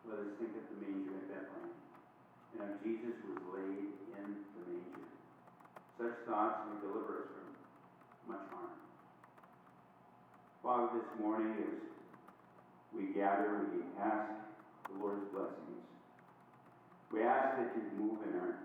Let 0.06 0.18
us 0.18 0.30
think 0.38 0.52
of 0.54 0.64
the 0.70 0.78
manger 0.86 1.14
at 1.16 1.26
Bethlehem. 1.30 1.74
And 2.52 2.58
how 2.60 2.70
Jesus 2.84 3.16
was 3.26 3.40
laid 3.54 3.90
in 4.18 4.26
the 4.54 4.62
manger. 4.68 5.06
Such 5.98 6.16
thoughts 6.28 6.66
may 6.68 6.78
deliver 6.82 7.26
us 7.26 7.28
from 7.34 7.48
much 8.30 8.46
harm. 8.50 8.76
Father, 10.62 10.98
this 10.98 11.10
morning 11.18 11.54
as 11.58 11.78
we 12.94 13.14
gather, 13.14 13.66
we 13.72 13.82
ask 13.98 14.30
the 14.86 14.98
Lord's 15.02 15.26
blessings. 15.32 15.81
We 17.12 17.22
ask 17.28 17.60
that 17.60 17.76
you 17.76 17.84
move 18.00 18.24
in 18.24 18.40
our 18.40 18.56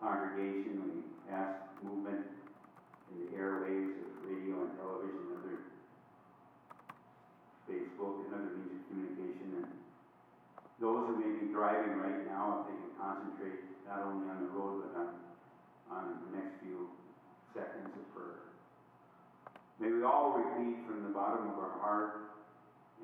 congregation. 0.00 0.80
We 0.80 1.04
ask 1.28 1.60
movement 1.84 2.24
in 3.12 3.16
the 3.20 3.36
airwaves 3.36 4.00
of 4.00 4.24
radio 4.24 4.64
and 4.64 4.72
television 4.80 5.28
and 5.28 5.44
other 5.44 5.58
Facebook 7.68 8.24
and 8.24 8.32
other 8.32 8.56
means 8.56 8.72
of 8.72 8.82
communication. 8.88 9.60
And 9.60 9.68
those 10.80 11.04
who 11.04 11.20
may 11.20 11.36
be 11.36 11.52
driving 11.52 12.00
right 12.00 12.24
now, 12.24 12.64
if 12.64 12.72
they 12.72 12.76
can 12.80 12.96
concentrate 12.96 13.60
not 13.84 14.08
only 14.08 14.24
on 14.24 14.40
the 14.40 14.50
road 14.56 14.88
but 14.88 14.96
on, 14.96 15.08
on 15.92 16.04
the 16.24 16.40
next 16.40 16.64
few 16.64 16.88
seconds 17.52 17.92
of 17.92 18.04
prayer. 18.16 18.56
May 19.76 19.92
we 19.92 20.00
all 20.00 20.32
repeat 20.32 20.80
from 20.88 21.04
the 21.04 21.12
bottom 21.12 21.52
of 21.52 21.60
our 21.60 21.76
heart, 21.76 22.40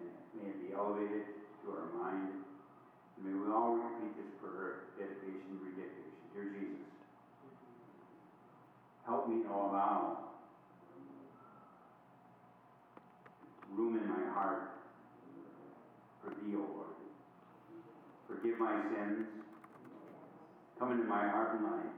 and 0.00 0.08
may 0.32 0.48
it 0.48 0.64
be 0.64 0.72
elevated 0.72 1.28
to 1.60 1.76
our 1.76 1.92
mind. 1.92 2.40
May 3.22 3.32
we 3.32 3.52
all 3.52 3.76
repeat 3.76 4.16
this 4.16 4.32
prayer 4.40 4.88
dedication, 4.98 5.60
rededication. 5.60 6.10
Dear 6.34 6.44
Jesus, 6.44 6.86
help 9.06 9.28
me 9.28 9.42
to 9.42 9.48
allow 9.48 10.18
room 13.76 13.96
in 13.96 14.08
my 14.08 14.32
heart 14.32 14.70
for 16.22 16.30
thee, 16.30 16.54
O 16.56 16.58
Lord. 16.58 16.96
Forgive 18.26 18.58
my 18.58 18.80
sins. 18.88 19.26
Come 20.78 20.92
into 20.92 21.04
my 21.04 21.28
heart 21.28 21.56
and 21.56 21.64
life. 21.64 21.92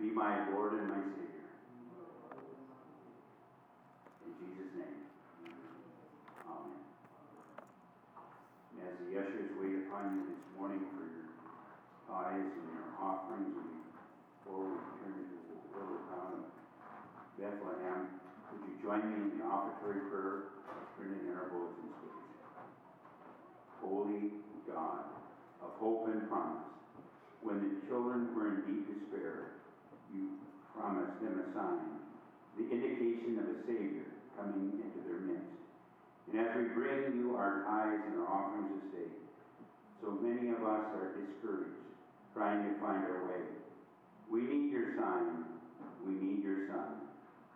Be 0.00 0.06
my 0.06 0.50
Lord 0.50 0.72
and 0.74 0.88
my 0.88 0.96
Savior. 0.96 1.48
In 4.26 4.32
Jesus' 4.38 4.72
name. 4.74 5.06
Amen. 6.46 6.82
And 8.80 8.87
as 8.98 9.06
the 9.06 9.14
ushers 9.20 9.50
wait 9.62 9.86
upon 9.86 10.18
you 10.18 10.22
this 10.26 10.42
morning 10.58 10.82
for 10.90 11.06
your 11.06 11.30
tithes 12.10 12.50
and 12.50 12.66
your 12.74 12.90
offerings, 12.98 13.54
we 13.54 13.78
turn 14.42 14.74
to 15.06 15.38
the 15.38 15.58
little 15.70 16.02
town 16.10 16.42
of 16.42 16.50
Bethlehem, 17.38 18.18
would 18.50 18.62
you 18.66 18.74
join 18.82 19.02
me 19.06 19.14
in 19.22 19.38
the 19.38 19.44
offertory 19.46 20.02
prayer 20.10 20.50
in 20.98 21.30
our 21.30 21.46
bulletins, 21.46 21.94
please? 22.02 22.26
Holy 23.78 24.42
God 24.66 25.14
of 25.62 25.78
hope 25.78 26.10
and 26.10 26.26
promise, 26.28 26.66
when 27.42 27.62
the 27.62 27.86
children 27.86 28.34
were 28.34 28.50
in 28.50 28.56
deep 28.66 28.82
despair, 28.90 29.62
you 30.10 30.42
promised 30.74 31.22
them 31.22 31.38
a 31.38 31.46
sign, 31.54 32.02
the 32.58 32.66
indication 32.66 33.38
of 33.38 33.46
a 33.46 33.62
Savior 33.62 34.10
coming 34.34 34.82
into 34.82 34.98
their 35.06 35.22
midst. 35.22 35.57
And 36.28 36.40
as 36.40 36.56
we 36.56 36.64
bring 36.76 37.16
you 37.16 37.36
our 37.36 37.64
tithes 37.64 38.04
and 38.12 38.20
our 38.20 38.28
offerings 38.28 38.68
this 38.76 39.00
day, 39.00 39.10
so 40.02 40.12
many 40.20 40.52
of 40.52 40.60
us 40.60 40.84
are 40.92 41.16
discouraged, 41.16 41.80
trying 42.36 42.68
to 42.68 42.80
find 42.80 43.02
our 43.04 43.24
way. 43.26 43.42
We 44.30 44.42
need 44.44 44.70
your 44.70 44.92
sign. 45.00 45.48
We 46.04 46.12
need 46.12 46.44
your 46.44 46.68
sign. 46.68 47.00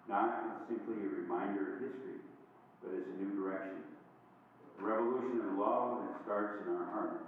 Not 0.09 0.65
simply 0.69 1.05
a 1.05 1.21
reminder 1.21 1.77
of 1.77 1.85
history, 1.85 2.25
but 2.81 2.97
as 2.97 3.05
a 3.07 3.15
new 3.21 3.37
direction. 3.37 3.85
A 4.81 4.83
revolution 4.83 5.53
of 5.53 5.59
love 5.61 6.09
that 6.09 6.25
starts 6.25 6.65
in 6.67 6.73
our 6.73 6.89
hearts. 6.91 7.23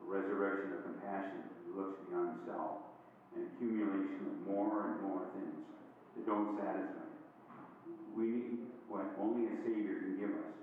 A 0.00 0.06
resurrection 0.06 0.78
of 0.78 0.84
compassion 0.86 1.42
that 1.42 1.74
looks 1.74 1.98
beyond 2.08 2.38
self. 2.46 2.86
An 3.36 3.50
accumulation 3.50 4.30
of 4.30 4.36
more 4.46 4.94
and 4.94 5.02
more 5.02 5.26
things 5.34 5.58
that 6.16 6.24
don't 6.24 6.56
satisfy. 6.56 7.10
We 8.16 8.24
need 8.24 8.58
what 8.88 9.04
only 9.20 9.52
a 9.52 9.56
Savior 9.66 10.00
can 10.00 10.16
give 10.16 10.30
us. 10.30 10.54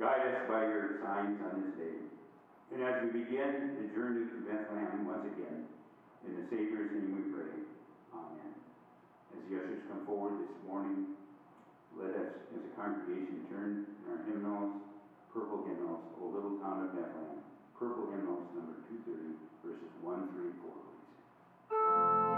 Guide 0.00 0.26
us 0.26 0.48
by 0.48 0.64
your 0.64 0.93
signs 1.04 1.36
on 1.52 1.68
day. 1.76 2.00
And 2.72 2.80
as 2.80 3.04
we 3.04 3.20
begin 3.20 3.76
the 3.76 3.92
journey 3.92 4.24
to 4.24 4.36
Bethlehem 4.48 5.04
once 5.04 5.28
again, 5.28 5.68
in 6.24 6.32
the 6.32 6.44
Savior's 6.48 6.96
name 6.96 7.12
we 7.12 7.28
pray. 7.28 7.52
Amen. 8.16 8.52
As 9.36 9.44
the 9.52 9.60
ushers 9.60 9.84
come 9.92 10.08
forward 10.08 10.40
this 10.48 10.56
morning, 10.64 11.12
let 12.00 12.16
us, 12.16 12.32
as 12.56 12.64
a 12.64 12.72
congregation, 12.72 13.44
turn 13.52 13.84
in 13.84 14.04
our 14.10 14.24
hymnals, 14.24 14.80
purple 15.28 15.68
hymnals, 15.68 16.00
O 16.18 16.32
Little 16.32 16.56
Town 16.64 16.88
of 16.88 16.96
Bethlehem. 16.96 17.44
Purple 17.78 18.08
hymnals 18.10 18.48
number 18.56 18.80
230, 18.88 19.36
verses 19.60 19.92
1, 20.00 20.32
3, 20.32 20.56
4, 20.64 20.72
please. 21.68 22.33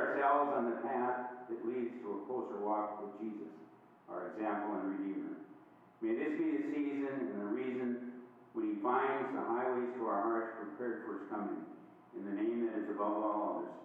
Ourselves 0.00 0.56
on 0.56 0.64
the 0.72 0.78
path 0.80 1.44
that 1.52 1.60
leads 1.68 1.92
to 2.00 2.06
a 2.08 2.18
closer 2.24 2.56
walk 2.64 3.04
with 3.04 3.12
Jesus, 3.20 3.52
our 4.08 4.32
example 4.32 4.80
and 4.80 4.96
Redeemer. 4.96 5.36
May 6.00 6.16
this 6.16 6.32
be 6.40 6.46
the 6.56 6.64
season 6.72 7.36
and 7.36 7.40
the 7.44 7.52
reason 7.52 7.88
when 8.56 8.64
He 8.64 8.74
finds 8.80 9.28
the 9.36 9.44
highways 9.44 9.92
to 10.00 10.08
our 10.08 10.22
hearts 10.24 10.56
prepared 10.56 11.04
for 11.04 11.20
His 11.20 11.28
coming. 11.28 11.68
In 12.16 12.24
the 12.24 12.34
name 12.34 12.66
that 12.66 12.80
is 12.80 12.88
above 12.90 13.22
all 13.22 13.60
others, 13.60 13.76